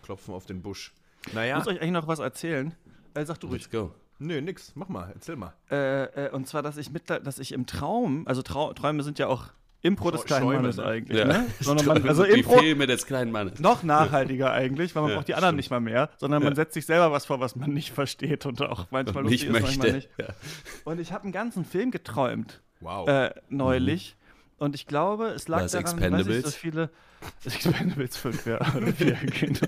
Klopfen 0.04 0.34
auf 0.34 0.46
den 0.46 0.62
Busch. 0.62 0.94
Ich 1.28 1.34
Naja, 1.34 1.58
muss 1.58 1.68
euch 1.68 1.80
eigentlich 1.80 1.92
noch 1.92 2.08
was 2.08 2.20
erzählen. 2.20 2.74
Äh, 3.14 3.26
sag 3.26 3.40
du 3.40 3.48
ruhig. 3.48 3.62
Let's 3.64 3.72
go. 3.72 3.92
nö, 4.20 4.42
nix. 4.42 4.74
Mach 4.76 4.90
mal, 4.90 5.12
erzähl 5.14 5.36
mal. 5.36 5.54
Äh, 5.72 6.26
äh, 6.28 6.30
und 6.32 6.48
zwar, 6.48 6.62
dass 6.62 6.78
ich 6.78 6.92
mit, 6.92 7.10
dass 7.10 7.40
ich 7.40 7.52
im 7.54 7.66
Traum, 7.66 8.28
also 8.28 8.42
Trau 8.42 8.74
Träume 8.74 9.04
sind 9.04 9.18
ja 9.20 9.28
auch 9.28 9.48
Impro 9.86 10.12
des 10.12 10.22
Schäume, 10.22 10.28
kleinen 10.28 10.62
Mannes 10.62 10.78
ne? 10.78 10.86
eigentlich, 10.86 11.18
Ja. 11.20 11.26
ne? 11.26 11.48
Sondern 11.60 11.86
man, 11.86 12.08
also 12.08 12.24
die 12.24 12.32
Impro 12.32 12.58
Filme 12.60 12.88
des 12.88 13.06
kleinen 13.06 13.32
Mannes. 13.32 13.60
noch 13.60 13.84
nachhaltiger 13.84 14.52
eigentlich, 14.52 14.96
weil 14.96 15.04
man 15.04 15.12
Ja, 15.12 15.18
braucht 15.18 15.28
die 15.28 15.34
anderen 15.36 15.52
stimmt. 15.54 15.58
nicht 15.58 15.70
mal 15.72 15.80
mehr, 15.80 16.10
sondern 16.18 16.42
man 16.44 16.54
Ja. 16.54 16.56
setzt 16.56 16.74
sich 16.74 16.86
selber 16.86 17.12
was 17.12 17.26
vor, 17.26 17.40
was 17.40 17.56
man 17.56 17.72
nicht 17.72 17.92
versteht 17.94 18.46
und 18.46 18.62
auch 18.62 18.88
manchmal 18.92 19.24
Und 19.24 19.30
nicht 19.32 19.44
ist, 19.46 19.52
manchmal 19.52 19.78
möchte. 19.78 19.94
nicht. 19.94 20.10
Ja. 20.18 20.28
Und 20.84 21.00
ich 21.00 21.12
habe 21.12 21.24
einen 21.24 21.32
ganzen 21.34 21.66
Film 21.66 21.92
geträumt 21.92 22.62
Wow. 22.82 23.08
äh, 23.08 23.32
neulich. 23.50 24.16
Und 24.58 24.74
ich 24.76 24.88
glaube, 24.88 25.28
es 25.28 25.48
lag 25.50 25.64
es 25.64 25.74
daran, 25.74 25.86
Expendables? 25.86 26.28
sich 26.28 26.46
so 26.46 26.52
viele 26.52 26.90
Expendables 27.46 28.18
5, 28.18 28.46
ja, 28.46 28.60
oder 28.76 28.88
4, 28.94 29.18
genau. 29.40 29.60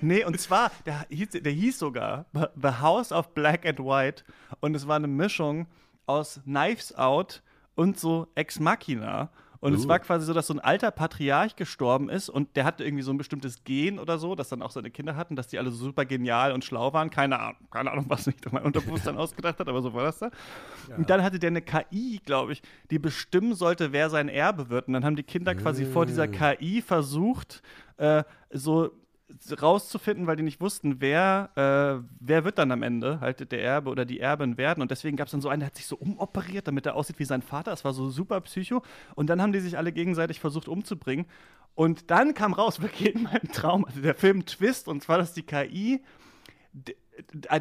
Nee, 0.00 0.24
und 0.24 0.38
zwar, 0.40 0.70
der 0.86 1.06
hieß, 1.08 1.30
der 1.32 1.52
hieß 1.52 1.78
sogar 1.78 2.26
The 2.34 2.68
House 2.80 3.10
of 3.12 3.34
Black 3.34 3.64
and 3.66 3.78
White 3.78 4.24
und 4.60 4.74
es 4.74 4.86
war 4.86 4.96
eine 4.96 5.06
Mischung 5.08 5.66
aus 6.06 6.40
Knives 6.44 6.94
Out 6.94 7.42
und 7.74 7.98
so 7.98 8.28
Ex 8.34 8.60
Machina. 8.60 9.30
Und 9.60 9.74
es 9.74 9.84
Uh. 9.84 9.88
war 9.90 10.00
quasi 10.00 10.26
so, 10.26 10.34
dass 10.34 10.48
so 10.48 10.54
ein 10.54 10.58
alter 10.58 10.90
Patriarch 10.90 11.54
gestorben 11.54 12.08
ist 12.08 12.28
und 12.28 12.56
der 12.56 12.64
hatte 12.64 12.82
irgendwie 12.82 13.04
so 13.04 13.12
ein 13.12 13.16
bestimmtes 13.16 13.62
Gen 13.62 14.00
oder 14.00 14.18
so, 14.18 14.34
dass 14.34 14.48
dann 14.48 14.60
auch 14.60 14.72
seine 14.72 14.90
Kinder 14.90 15.14
hatten, 15.14 15.36
dass 15.36 15.46
die 15.46 15.56
alle 15.56 15.70
so 15.70 15.76
super 15.76 16.04
genial 16.04 16.50
und 16.50 16.64
schlau 16.64 16.92
waren. 16.92 17.10
Keine 17.10 17.38
Ahnung, 17.38 17.68
keine 17.70 17.92
Ahnung, 17.92 18.06
was 18.08 18.24
sich 18.24 18.34
da 18.40 18.50
mein 18.52 18.64
Unterbewusstsein 18.64 19.16
ausgedacht 19.18 19.60
hat, 19.60 19.68
aber 19.68 19.80
so 19.80 19.94
war 19.94 20.02
das 20.02 20.18
da. 20.18 20.30
Und 20.96 21.08
dann 21.10 21.22
hatte 21.22 21.38
der 21.38 21.50
eine 21.50 21.62
KI, 21.62 22.20
glaube 22.24 22.54
ich, 22.54 22.62
die 22.90 22.98
bestimmen 22.98 23.54
sollte, 23.54 23.92
wer 23.92 24.10
sein 24.10 24.28
Erbe 24.28 24.68
wird. 24.68 24.88
Und 24.88 24.94
dann 24.94 25.04
haben 25.04 25.14
die 25.14 25.22
Kinder 25.22 25.54
quasi 25.54 25.84
vor 25.84 26.06
dieser 26.06 26.26
KI 26.26 26.82
versucht, 26.82 27.62
äh, 27.98 28.24
so 28.50 28.90
rauszufinden, 29.60 30.26
weil 30.26 30.36
die 30.36 30.42
nicht 30.42 30.60
wussten, 30.60 31.00
wer, 31.00 31.50
äh, 31.56 32.06
wer 32.20 32.44
wird 32.44 32.58
dann 32.58 32.70
am 32.70 32.82
Ende 32.82 33.20
halt 33.20 33.50
der 33.50 33.62
Erbe 33.62 33.90
oder 33.90 34.04
die 34.04 34.20
Erbin 34.20 34.56
werden. 34.56 34.82
Und 34.82 34.90
deswegen 34.90 35.16
gab 35.16 35.26
es 35.26 35.32
dann 35.32 35.40
so 35.40 35.48
einen, 35.48 35.60
der 35.60 35.68
hat 35.68 35.76
sich 35.76 35.86
so 35.86 35.96
umoperiert, 35.96 36.68
damit 36.68 36.86
er 36.86 36.94
aussieht 36.94 37.18
wie 37.18 37.24
sein 37.24 37.42
Vater. 37.42 37.72
Es 37.72 37.84
war 37.84 37.92
so 37.92 38.10
super 38.10 38.40
psycho. 38.42 38.82
Und 39.14 39.28
dann 39.28 39.40
haben 39.40 39.52
die 39.52 39.60
sich 39.60 39.78
alle 39.78 39.92
gegenseitig 39.92 40.40
versucht 40.40 40.68
umzubringen. 40.68 41.26
Und 41.74 42.10
dann 42.10 42.34
kam 42.34 42.52
raus, 42.52 42.80
wirklich 42.82 43.14
in 43.14 43.24
meinem 43.24 43.50
Traum, 43.52 43.84
also 43.84 44.00
der 44.00 44.14
Film 44.14 44.44
Twist, 44.46 44.88
und 44.88 45.02
zwar, 45.02 45.18
dass 45.18 45.32
die 45.32 45.42
KI 45.42 46.02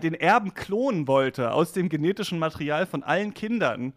den 0.02 0.14
Erben 0.14 0.54
klonen 0.54 1.08
wollte 1.08 1.52
aus 1.52 1.74
dem 1.74 1.90
genetischen 1.90 2.40
Material 2.40 2.86
von 2.86 3.04
allen 3.04 3.34
Kindern. 3.34 3.94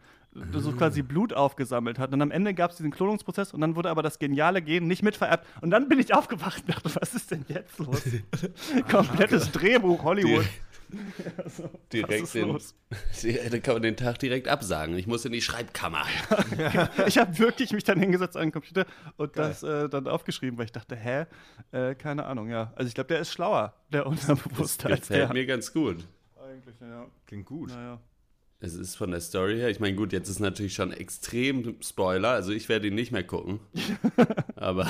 So 0.52 0.72
quasi 0.72 1.02
Blut 1.02 1.32
aufgesammelt 1.32 1.98
hat. 1.98 2.12
Und 2.12 2.20
am 2.20 2.30
Ende 2.30 2.54
gab 2.54 2.72
es 2.72 2.76
diesen 2.76 2.90
Klonungsprozess 2.90 3.54
und 3.54 3.60
dann 3.60 3.76
wurde 3.76 3.90
aber 3.90 4.02
das 4.02 4.18
geniale 4.18 4.62
Gen 4.62 4.88
nicht 4.88 5.02
mitvererbt. 5.02 5.46
Und 5.60 5.70
dann 5.70 5.88
bin 5.88 6.00
ich 6.00 6.12
aufgewacht 6.12 6.62
und 6.66 6.74
dachte, 6.74 6.90
was 7.00 7.14
ist 7.14 7.30
denn 7.30 7.44
jetzt 7.48 7.78
los? 7.78 8.02
Komplettes 8.90 9.52
Drehbuch 9.52 10.02
Hollywood. 10.02 10.44
Was 11.36 11.62
Direkt 11.92 12.24
ist 12.24 12.34
den, 12.34 12.52
dann 13.50 13.62
kann 13.62 13.74
man 13.74 13.82
den 13.82 13.96
Tag 13.96 14.18
direkt 14.18 14.46
absagen. 14.46 14.96
Ich 14.96 15.06
muss 15.06 15.24
in 15.24 15.32
die 15.32 15.40
Schreibkammer. 15.40 16.04
Ich 17.06 17.18
habe 17.18 17.38
wirklich 17.38 17.72
mich 17.72 17.82
dann 17.82 17.98
hingesetzt 17.98 18.36
an 18.36 18.44
den 18.44 18.52
Computer 18.52 18.86
und 19.16 19.36
das 19.36 19.62
äh, 19.62 19.88
dann 19.88 20.06
aufgeschrieben, 20.06 20.56
weil 20.58 20.66
ich 20.66 20.72
dachte, 20.72 20.94
hä? 20.94 21.26
Äh, 21.72 21.94
keine 21.96 22.26
Ahnung, 22.26 22.48
ja. 22.48 22.72
Also 22.76 22.88
ich 22.88 22.94
glaube, 22.94 23.08
der 23.08 23.20
ist 23.20 23.32
schlauer, 23.32 23.74
der 23.92 24.06
Unterbewusste 24.06 24.88
als 24.88 25.08
Gefällt 25.08 25.30
der. 25.30 25.32
mir 25.32 25.46
ganz 25.46 25.72
gut. 25.72 26.06
Eigentlich, 26.40 26.76
ja. 26.80 27.06
Klingt 27.26 27.46
gut. 27.46 27.70
Naja. 27.70 27.98
Es 28.64 28.74
ist 28.74 28.96
von 28.96 29.10
der 29.10 29.20
Story 29.20 29.58
her, 29.58 29.68
ich 29.68 29.78
meine, 29.78 29.94
gut, 29.94 30.12
jetzt 30.14 30.28
ist 30.30 30.40
natürlich 30.40 30.72
schon 30.74 30.90
extrem 30.92 31.76
Spoiler, 31.82 32.30
also 32.30 32.50
ich 32.50 32.70
werde 32.70 32.88
ihn 32.88 32.94
nicht 32.94 33.12
mehr 33.12 33.22
gucken. 33.24 33.60
Aber 34.56 34.88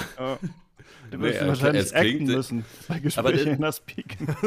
Du 1.11 1.19
Nee, 1.19 1.25
wirst 1.25 1.39
okay, 1.39 1.49
wahrscheinlich 1.49 1.83
es 1.87 1.93
klingt- 1.93 2.29
müssen 2.29 2.65
bei 2.87 2.95
Aber 3.17 3.33
Gesprächen 3.33 3.47
das- 3.47 3.57
in 3.57 3.61
der 3.61 3.73
Speaking. 3.73 4.29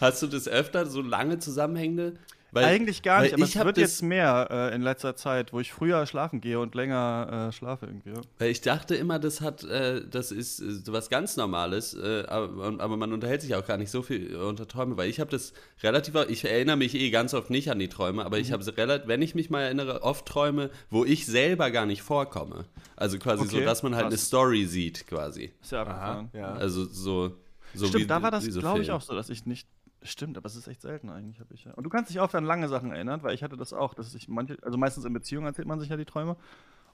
hast 0.00 0.22
du 0.22 0.26
das 0.26 0.48
öfter, 0.48 0.86
so 0.86 1.02
lange 1.02 1.38
zusammenhängende? 1.38 2.14
Weil, 2.52 2.64
Eigentlich 2.64 3.02
gar 3.02 3.22
nicht, 3.22 3.34
aber 3.34 3.44
ich 3.44 3.50
es 3.50 3.56
hab 3.56 3.66
wird 3.66 3.78
jetzt 3.78 4.02
mehr 4.02 4.48
äh, 4.50 4.74
in 4.74 4.82
letzter 4.82 5.14
Zeit, 5.14 5.52
wo 5.52 5.60
ich 5.60 5.72
früher 5.72 6.04
schlafen 6.06 6.40
gehe 6.40 6.58
und 6.58 6.74
länger 6.74 7.48
äh, 7.48 7.52
schlafe 7.52 7.86
irgendwie. 7.86 8.10
Ja. 8.10 8.20
Weil 8.38 8.50
ich 8.50 8.60
dachte 8.60 8.94
immer, 8.96 9.18
das 9.18 9.40
hat, 9.40 9.62
äh, 9.64 10.02
das 10.08 10.32
ist 10.32 10.60
äh, 10.60 10.92
was 10.92 11.08
ganz 11.10 11.36
Normales, 11.36 11.94
äh, 11.94 12.24
aber, 12.26 12.80
aber 12.82 12.96
man 12.96 13.12
unterhält 13.12 13.42
sich 13.42 13.54
auch 13.54 13.64
gar 13.66 13.76
nicht 13.76 13.90
so 13.90 14.02
viel 14.02 14.34
unter 14.36 14.66
Träume, 14.66 14.96
weil 14.96 15.08
ich 15.08 15.20
habe 15.20 15.30
das 15.30 15.52
relativ, 15.82 16.14
ich 16.28 16.44
erinnere 16.44 16.76
mich 16.76 16.94
eh 16.94 17.10
ganz 17.10 17.34
oft 17.34 17.50
nicht 17.50 17.70
an 17.70 17.78
die 17.78 17.88
Träume, 17.88 18.24
aber 18.24 18.36
Mhm. 18.36 18.42
ich 18.42 18.52
habe 18.52 18.76
relativ, 18.76 19.06
wenn 19.08 19.22
ich 19.22 19.34
mich 19.34 19.50
mal 19.50 19.62
erinnere, 19.62 20.02
oft 20.02 20.26
Träume, 20.26 20.70
wo 20.90 21.04
ich 21.04 21.26
selber 21.26 21.70
gar 21.70 21.86
nicht 21.86 22.02
vorkomme. 22.02 22.64
Also 22.96 23.18
quasi 23.18 23.46
so, 23.46 23.56
Okay, 23.56 23.64
dass 23.64 23.82
man 23.82 23.94
halt 23.94 24.04
krass. 24.06 24.12
eine 24.12 24.18
Story 24.18 24.64
sieht, 24.66 25.06
quasi. 25.06 25.52
Ist 25.62 25.72
ja 25.72 25.82
abgefahren. 25.82 26.30
Ja. 26.32 26.52
Also 26.54 26.84
so, 26.84 27.36
so 27.74 27.86
Stimmt, 27.86 28.04
wie, 28.04 28.06
da 28.08 28.22
war 28.22 28.30
das, 28.30 28.44
so 28.44 28.60
glaube 28.60 28.82
ich, 28.82 28.90
auch 28.90 29.00
so, 29.02 29.14
dass 29.14 29.30
ich 29.30 29.46
nicht. 29.46 29.68
Stimmt, 30.02 30.38
aber 30.38 30.46
es 30.46 30.56
ist 30.56 30.66
echt 30.66 30.80
selten 30.80 31.10
eigentlich, 31.10 31.40
habe 31.40 31.52
ich 31.52 31.64
ja. 31.64 31.72
Und 31.74 31.84
du 31.84 31.90
kannst 31.90 32.10
dich 32.10 32.20
oft 32.20 32.34
an 32.34 32.44
lange 32.44 32.68
Sachen 32.68 32.90
erinnern, 32.90 33.22
weil 33.22 33.34
ich 33.34 33.42
hatte 33.42 33.56
das 33.58 33.72
auch, 33.74 33.92
dass 33.92 34.14
ich 34.14 34.28
manche, 34.28 34.56
also 34.62 34.78
meistens 34.78 35.04
in 35.04 35.12
Beziehungen 35.12 35.46
erzählt 35.46 35.68
man 35.68 35.78
sich 35.78 35.90
ja 35.90 35.96
die 35.98 36.06
Träume. 36.06 36.36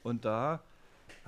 Und 0.02 0.24
da. 0.24 0.62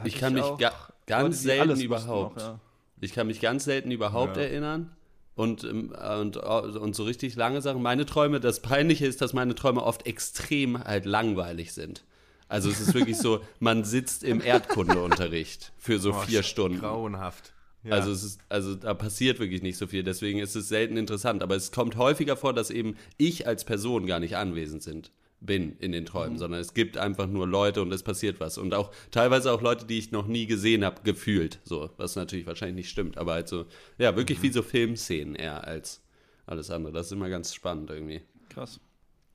Ich 0.05 0.17
kann 0.19 0.33
mich 0.35 0.43
auch 0.43 0.59
ga, 0.59 0.73
ganz 1.07 1.45
Leute, 1.45 1.59
selten 1.67 1.81
überhaupt. 1.81 2.37
Noch, 2.37 2.43
ja. 2.43 2.61
Ich 3.01 3.13
kann 3.13 3.29
mich 3.29 3.41
ganz 3.41 3.65
selten 3.65 3.93
überhaupt 3.93 4.37
Ja. 4.37 4.43
erinnern. 4.43 4.91
Und, 5.37 5.63
ähm, 5.63 5.93
und, 6.19 6.37
und 6.37 6.97
so 6.97 7.05
richtig 7.05 7.37
lange 7.37 7.63
Sachen. 7.63 7.81
Meine 7.81 8.07
Träume, 8.07 8.41
das 8.41 8.61
Peinliche 8.61 9.07
ist, 9.07 9.21
dass 9.23 9.33
meine 9.33 9.55
Träume 9.55 9.85
oft 9.85 10.05
extrem 10.05 10.83
halt 10.83 11.05
langweilig 11.07 11.73
sind. 11.73 12.03
Also 12.49 12.71
es 12.71 12.81
ist 12.81 12.93
wirklich 12.95 13.19
so, 13.19 13.41
man 13.61 13.85
sitzt 13.85 14.25
im 14.25 14.41
Erdkundeunterricht 14.41 15.73
für 15.79 16.01
so 16.01 16.11
Oh, 16.11 16.15
vier 16.23 16.43
Stunden. 16.43 16.81
Grauenhaft. 16.81 17.53
Ja. 17.85 17.93
Also 17.93 18.11
es 18.11 18.23
ist, 18.25 18.41
also 18.49 18.75
da 18.75 18.93
passiert 18.95 19.39
wirklich 19.39 19.63
nicht 19.63 19.77
so 19.79 19.87
viel, 19.87 20.03
deswegen 20.03 20.41
ist 20.41 20.57
es 20.57 20.69
selten 20.69 20.97
interessant. 20.97 21.43
Aber 21.43 21.55
es 21.57 21.71
kommt 21.73 21.97
häufiger 21.97 22.37
vor, 22.37 22.53
dass 22.53 22.71
eben 22.71 22.97
ich 23.17 23.47
als 23.47 23.65
Person 23.65 24.07
gar 24.07 24.19
nicht 24.21 24.37
anwesend 24.37 24.83
sind, 24.83 25.13
bin 25.41 25.77
in 25.79 25.93
den 25.93 26.05
Träumen, 26.05 26.35
Mhm. 26.35 26.39
sondern 26.39 26.61
es 26.61 26.75
gibt 26.75 26.99
einfach 26.99 27.29
nur 27.29 27.47
Leute 27.47 27.81
und 27.81 27.93
es 27.93 28.03
passiert 28.03 28.41
was. 28.41 28.59
Und 28.59 28.75
auch 28.75 28.91
teilweise 29.13 29.53
auch 29.53 29.63
Leute, 29.63 29.87
die 29.87 29.97
ich 29.99 30.11
noch 30.11 30.27
nie 30.27 30.47
gesehen 30.47 30.85
habe, 30.85 31.03
gefühlt. 31.05 31.61
So, 31.65 31.91
was 31.97 32.17
natürlich 32.17 32.47
wahrscheinlich 32.47 32.77
nicht 32.87 32.91
stimmt, 32.91 33.17
aber 33.17 33.35
halt 33.35 33.47
so, 33.49 33.67
ja, 33.99 34.11
Mhm. 34.11 34.17
wirklich 34.17 34.43
wie 34.43 34.51
so 34.51 34.63
Filmszenen 34.63 35.37
eher 35.37 35.65
als 35.65 36.03
alles 36.47 36.71
andere. 36.71 36.93
Das 36.93 37.07
ist 37.07 37.13
immer 37.13 37.29
ganz 37.29 37.55
spannend 37.55 37.91
irgendwie. 37.91 38.23
Krass. 38.49 38.81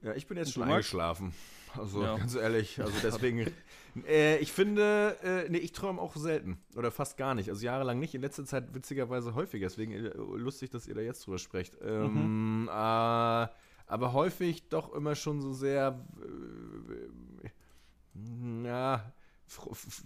Ja, 0.01 0.13
ich 0.15 0.27
bin 0.27 0.35
jetzt 0.37 0.47
Und 0.47 0.53
schon 0.55 0.63
eingeschlafen. 0.63 1.33
Also 1.77 2.03
Ja. 2.03 2.17
ganz 2.17 2.35
ehrlich, 2.35 2.79
also 2.81 2.91
deswegen. 3.03 3.47
Äh, 4.07 4.37
ich 4.37 4.51
finde, 4.51 5.17
äh, 5.23 5.49
nee, 5.49 5.57
ich 5.57 5.71
träume 5.71 6.01
auch 6.01 6.15
selten. 6.15 6.57
Oder 6.75 6.91
fast 6.91 7.17
gar 7.17 7.35
nicht. 7.35 7.49
Also 7.49 7.65
jahrelang 7.65 7.99
nicht. 7.99 8.15
In 8.15 8.21
letzter 8.21 8.45
Zeit 8.45 8.73
witzigerweise 8.73 9.35
häufiger. 9.35 9.67
Deswegen 9.67 9.91
äh, 9.91 10.11
lustig, 10.17 10.69
dass 10.71 10.87
ihr 10.87 10.95
da 10.95 11.01
jetzt 11.01 11.25
drüber 11.25 11.37
sprecht. 11.39 11.77
Ähm, 11.81 12.67
äh, 12.69 12.71
aber 12.71 14.13
häufig 14.13 14.69
doch 14.69 14.93
immer 14.93 15.15
schon 15.15 15.41
so 15.41 15.53
sehr. 15.53 15.99
Ja. 18.63 19.11
f- 19.47 20.03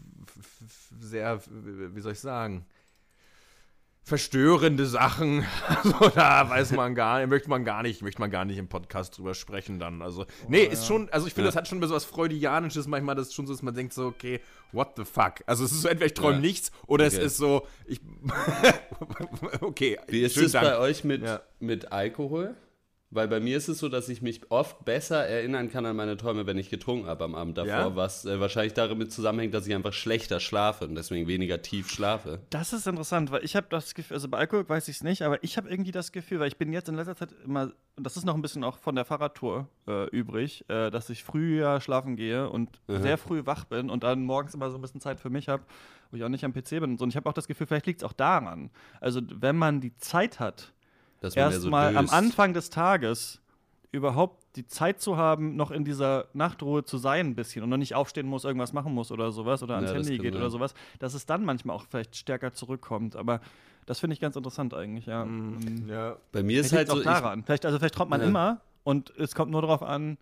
Sehr, 1.00 1.42
wie 1.46 2.02
soll 2.02 2.14
ich 2.14 2.20
sagen? 2.20 2.66
Verstörende 4.08 4.86
Sachen. 4.86 5.46
Also 5.68 6.10
da 6.16 6.50
weiß 6.50 6.72
man 6.72 6.96
gar 6.96 7.20
nicht, 7.20 7.30
möchte 7.30 7.50
man 7.50 7.66
gar 7.66 7.84
nicht, 7.84 8.02
möchte 8.02 8.22
man 8.22 8.32
gar 8.32 8.46
nicht 8.46 8.58
im 8.58 8.68
Podcast 8.70 9.18
drüber 9.18 9.34
sprechen 9.34 9.80
dann. 9.80 10.02
Also, 10.02 10.26
nee, 10.48 10.64
ist 10.64 10.88
schon, 10.88 11.10
also 11.10 11.28
ich 11.28 11.34
finde, 11.34 11.48
Ja. 11.48 11.52
das 11.52 11.56
hat 11.58 11.68
schon 11.68 11.82
so 11.84 11.94
was 11.94 12.06
Freudianisches 12.06 12.88
manchmal, 12.88 13.16
das 13.16 13.28
ist 13.28 13.34
schon 13.36 13.46
so, 13.48 13.54
dass 13.54 13.62
man 13.62 13.76
denkt 13.76 13.94
so, 13.94 14.06
okay, 14.08 14.40
what 14.72 14.94
the 14.96 15.04
fuck? 15.04 15.44
Also 15.46 15.66
es 15.66 15.72
ist 15.74 15.82
so, 15.82 15.90
entweder 15.90 16.06
ich 16.08 16.14
träume 16.14 16.36
Ja. 16.36 16.42
nichts 16.42 16.72
oder 16.88 17.06
es 17.06 17.16
Okay. 17.16 17.26
ist 17.26 17.38
so, 17.38 17.68
ich, 17.86 18.00
okay. 19.62 20.00
Wie 20.08 20.22
ist 20.22 20.38
es 20.38 20.54
bei 20.54 20.78
euch 20.78 21.04
mit, 21.04 21.24
mit 21.60 21.92
Alkohol? 21.92 22.56
Weil 23.10 23.30
bei 23.30 23.40
mir 23.40 23.56
ist 23.56 23.70
es 23.70 23.80
so, 23.80 23.88
dass 23.88 24.10
ich 24.10 24.22
mich 24.22 24.52
oft 24.52 24.84
besser 24.84 25.26
erinnern 25.26 25.72
kann 25.72 25.86
an 25.86 25.96
meine 25.96 26.18
Träume, 26.18 26.46
wenn 26.46 26.58
ich 26.58 26.70
getrunken 26.70 27.08
habe 27.08 27.24
am 27.24 27.36
Abend 27.36 27.58
davor, 27.58 27.70
Ja? 27.72 27.96
was 27.96 28.26
äh, 28.26 28.40
wahrscheinlich 28.42 28.74
damit 28.74 29.14
zusammenhängt, 29.14 29.54
dass 29.54 29.66
ich 29.66 29.74
einfach 29.74 29.94
schlechter 29.94 30.42
schlafe 30.42 30.86
und 30.86 30.96
deswegen 30.96 31.26
weniger 31.26 31.62
tief 31.62 31.90
schlafe. 31.90 32.40
Das 32.50 32.74
ist 32.74 32.86
interessant, 32.86 33.32
weil 33.32 33.46
ich 33.46 33.56
habe 33.56 33.68
das 33.70 33.96
Gefühl, 33.96 34.16
also 34.16 34.28
bei 34.28 34.40
Alkohol 34.40 34.68
weiß 34.68 34.90
ich 34.90 34.98
es 34.98 35.04
nicht, 35.04 35.22
aber 35.22 35.42
ich 35.42 35.56
habe 35.56 35.70
irgendwie 35.70 35.92
das 35.94 36.12
Gefühl, 36.12 36.42
weil 36.42 36.50
ich 36.50 36.58
bin 36.58 36.74
jetzt 36.74 36.90
in 36.90 36.96
letzter 36.96 37.16
Zeit 37.16 37.30
immer, 37.46 37.72
und 37.96 38.04
das 38.06 38.18
ist 38.18 38.26
noch 38.26 38.36
ein 38.36 38.42
bisschen 38.42 38.66
auch 38.66 38.78
von 38.78 38.96
der 38.96 39.06
Fahrradtour 39.06 39.70
äh, 39.88 40.10
übrig, 40.10 40.66
äh, 40.70 40.90
dass 40.92 41.10
ich 41.10 41.24
früher 41.24 41.80
schlafen 41.80 42.18
gehe 42.18 42.50
und 42.50 42.82
Mhm. 42.88 43.02
sehr 43.02 43.18
früh 43.18 43.46
wach 43.46 43.64
bin 43.64 43.90
und 43.90 44.04
dann 44.04 44.24
morgens 44.24 44.54
immer 44.54 44.70
so 44.70 44.78
ein 44.78 44.82
bisschen 44.82 45.00
Zeit 45.00 45.22
für 45.22 45.30
mich 45.30 45.48
habe, 45.48 45.64
wo 46.12 46.18
ich 46.18 46.24
auch 46.26 46.30
nicht 46.30 46.44
am 46.44 46.52
PC 46.54 46.72
bin 46.82 46.92
und 46.92 46.98
so. 47.00 47.04
Und 47.04 47.10
ich 47.10 47.16
habe 47.16 47.30
auch 47.30 47.34
das 47.34 47.48
Gefühl, 47.48 47.68
vielleicht 47.68 47.86
liegt 47.86 48.02
es 48.02 48.06
auch 48.06 48.14
daran. 48.14 48.70
Also 49.00 49.22
wenn 49.34 49.56
man 49.58 49.80
die 49.82 49.96
Zeit 49.98 50.40
hat, 50.42 50.74
erstmal 51.22 51.94
so 51.94 52.00
am. 52.00 52.10
Anfang 52.10 52.54
des 52.54 52.70
Tages 52.70 53.42
überhaupt 53.92 54.44
die 54.56 54.68
Zeit 54.68 55.00
zu 55.02 55.18
haben, 55.18 55.56
noch 55.56 55.72
in 55.72 55.86
dieser 55.86 56.28
Nachtruhe 56.34 56.84
zu 56.84 56.98
sein 56.98 57.28
ein 57.28 57.36
bisschen 57.36 57.64
und 57.64 57.70
noch 57.70 57.78
nicht 57.78 57.96
aufstehen 57.96 58.28
muss, 58.28 58.44
irgendwas 58.44 58.74
machen 58.74 58.94
muss 58.94 59.12
oder 59.12 59.32
sowas 59.32 59.64
oder 59.64 59.76
ans 59.76 59.92
Ja, 59.92 59.96
Handy 59.98 60.18
geht 60.18 60.34
sein. 60.34 60.42
oder 60.42 60.50
sowas, 60.50 60.74
dass 61.00 61.14
es 61.14 61.26
dann 61.26 61.46
manchmal 61.46 61.76
auch 61.76 61.86
vielleicht 61.90 62.16
stärker 62.16 62.54
zurückkommt. 62.54 63.16
Aber 63.16 63.40
das 63.86 64.00
finde 64.00 64.14
ich 64.16 64.20
ganz 64.20 64.36
interessant 64.36 64.74
eigentlich, 64.74 65.06
ja. 65.06 65.26
Mhm, 65.26 65.88
ja. 65.88 66.18
Bei 66.32 66.44
mir 66.44 66.62
ist 66.62 66.74
halt 66.74 66.88
so, 66.88 66.96
auch 66.96 66.98
ich, 66.98 67.04
daran. 67.06 67.44
vielleicht, 67.44 67.66
also 67.66 67.78
vielleicht 67.78 67.96
träumt 67.96 68.10
man 68.12 68.22
Ja. 68.22 68.28
immer 68.28 68.62
und 68.84 69.12
es 69.18 69.34
kommt 69.36 69.52
nur 69.52 69.62
darauf 69.62 69.82
an, 69.84 70.18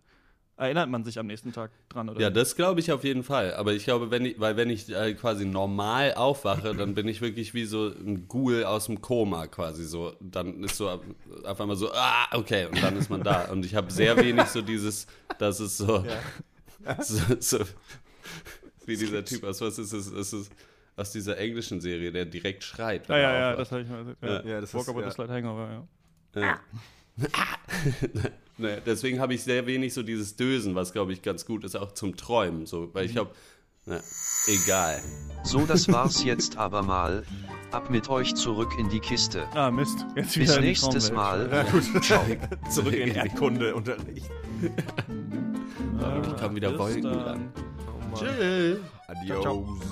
erinnert 0.56 0.88
man 0.88 1.04
sich 1.04 1.18
am 1.18 1.26
nächsten 1.26 1.52
Tag 1.52 1.70
dran 1.88 2.08
oder 2.08 2.20
ja, 2.20 2.28
nicht? 2.28 2.36
das 2.36 2.56
glaube 2.56 2.80
ich 2.80 2.90
auf 2.92 3.04
jeden 3.04 3.22
Fall. 3.22 3.54
Aber 3.54 3.72
ich 3.72 3.84
glaube, 3.84 4.10
wenn 4.10 4.24
ich, 4.24 4.40
weil 4.40 4.56
wenn 4.56 4.70
ich 4.70 4.88
äh, 4.88 5.14
quasi 5.14 5.44
normal 5.44 6.14
aufwache, 6.14 6.74
dann 6.74 6.94
bin 6.94 7.06
ich 7.08 7.20
wirklich 7.20 7.52
wie 7.54 7.64
so 7.64 7.88
ein 7.88 8.26
Ghoul 8.28 8.64
aus 8.64 8.86
dem 8.86 9.02
Koma 9.02 9.46
quasi 9.46 9.84
so. 9.84 10.14
Dann 10.20 10.64
ist 10.64 10.76
so 10.76 10.88
auf 11.44 11.60
einmal 11.60 11.76
so, 11.76 11.92
ah, 11.92 12.26
okay, 12.32 12.66
und 12.66 12.82
dann 12.82 12.96
ist 12.96 13.10
man 13.10 13.22
da. 13.22 13.50
Und 13.50 13.64
ich 13.64 13.74
habe 13.74 13.90
sehr 13.90 14.16
wenig 14.16 14.46
so 14.46 14.62
dieses, 14.62 15.06
das 15.38 15.60
ist 15.60 15.76
so, 15.76 16.04
so, 17.00 17.20
so 17.38 17.58
wie 18.86 18.96
dieser 18.96 19.24
Typ 19.24 19.44
aus, 19.44 19.60
was 19.60 19.78
ist 19.78 19.92
es, 19.92 20.06
es 20.06 20.32
ist 20.32 20.52
aus 20.96 21.12
dieser 21.12 21.36
englischen 21.36 21.80
Serie, 21.80 22.10
der 22.10 22.24
direkt 22.24 22.64
schreit. 22.64 23.08
Ja, 23.08 23.18
ja, 23.18 23.38
ja, 23.38 23.56
das 23.56 23.70
habe 23.70 23.82
ich 23.82 23.88
mal 23.88 24.16
Ja. 24.22 24.28
ja. 24.28 24.42
Ja, 24.46 24.60
das 24.62 24.72
Walk 24.72 24.84
ist, 24.84 24.88
over 24.88 25.02
ja. 25.02 25.10
the 25.10 25.14
slide 25.14 25.32
hangover, 25.32 25.86
ja. 26.34 26.40
Ja. 26.40 26.60
nee, 28.58 28.76
deswegen 28.84 29.20
habe 29.20 29.34
ich 29.34 29.42
sehr 29.42 29.66
wenig 29.66 29.94
so 29.94 30.02
dieses 30.02 30.36
Dösen, 30.36 30.74
was 30.74 30.92
glaube 30.92 31.12
ich 31.12 31.22
ganz 31.22 31.46
gut 31.46 31.64
ist, 31.64 31.76
auch 31.76 31.92
zum 31.92 32.16
Träumen. 32.16 32.66
So, 32.66 32.90
weil 32.94 33.06
ich 33.06 33.12
glaube, 33.12 33.30
na, 33.84 34.00
egal. 34.48 35.00
So, 35.44 35.64
das 35.66 35.86
war's 35.92 36.24
jetzt 36.24 36.56
aber 36.56 36.82
mal. 36.82 37.24
Ab 37.70 37.90
mit 37.90 38.08
euch 38.08 38.34
zurück 38.34 38.72
in 38.78 38.88
die 38.88 39.00
Kiste. 39.00 39.46
Ah, 39.54 39.70
Mist. 39.70 40.04
Jetzt 40.16 40.34
Bis 40.34 40.36
wieder 40.36 40.56
in 40.56 40.62
die 40.62 40.68
nächstes 40.68 41.08
Traumwelt. 41.10 41.50
Mal. 41.50 41.64
Ja, 41.66 41.70
gut. 41.70 41.84
Ciao. 42.04 42.24
Zurück 42.70 42.94
in 42.94 43.14
Erdkundeunterricht. 43.14 44.30
Ah, 46.00 46.20
Ich 46.26 46.36
kam 46.36 46.54
wieder 46.54 46.70
bis 46.70 46.78
Wolken 46.78 47.02
dann. 47.02 47.18
dran. 47.18 47.52
Oh. 48.12 48.16
Tschüss. 48.16 48.78
Adios. 49.08 49.42
Ciao, 49.42 49.78
Klack, 49.80 49.90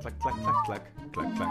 klack, 0.00 0.18
klack, 0.18 0.34
klack, 0.42 0.64
klack, 0.64 0.82
klack, 1.12 1.36
klack. 1.36 1.48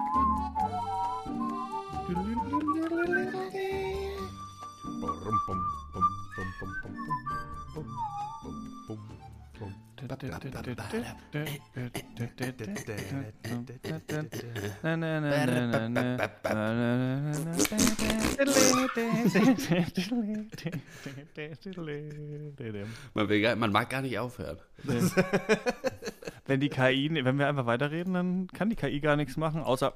Man, 23.13 23.29
will, 23.29 23.55
man 23.55 23.71
mag 23.71 23.89
gar 23.89 24.01
nicht 24.01 24.17
aufhören. 24.17 24.57
Wenn 26.49 26.59
die 26.59 26.69
KI, 26.69 27.11
wenn 27.11 27.37
wir 27.37 27.47
einfach 27.47 27.67
weiterreden, 27.67 28.15
dann 28.15 28.47
kann 28.47 28.71
die 28.71 28.75
KI 28.75 28.99
gar 29.01 29.15
nichts 29.15 29.37
machen, 29.37 29.61
außer 29.61 29.93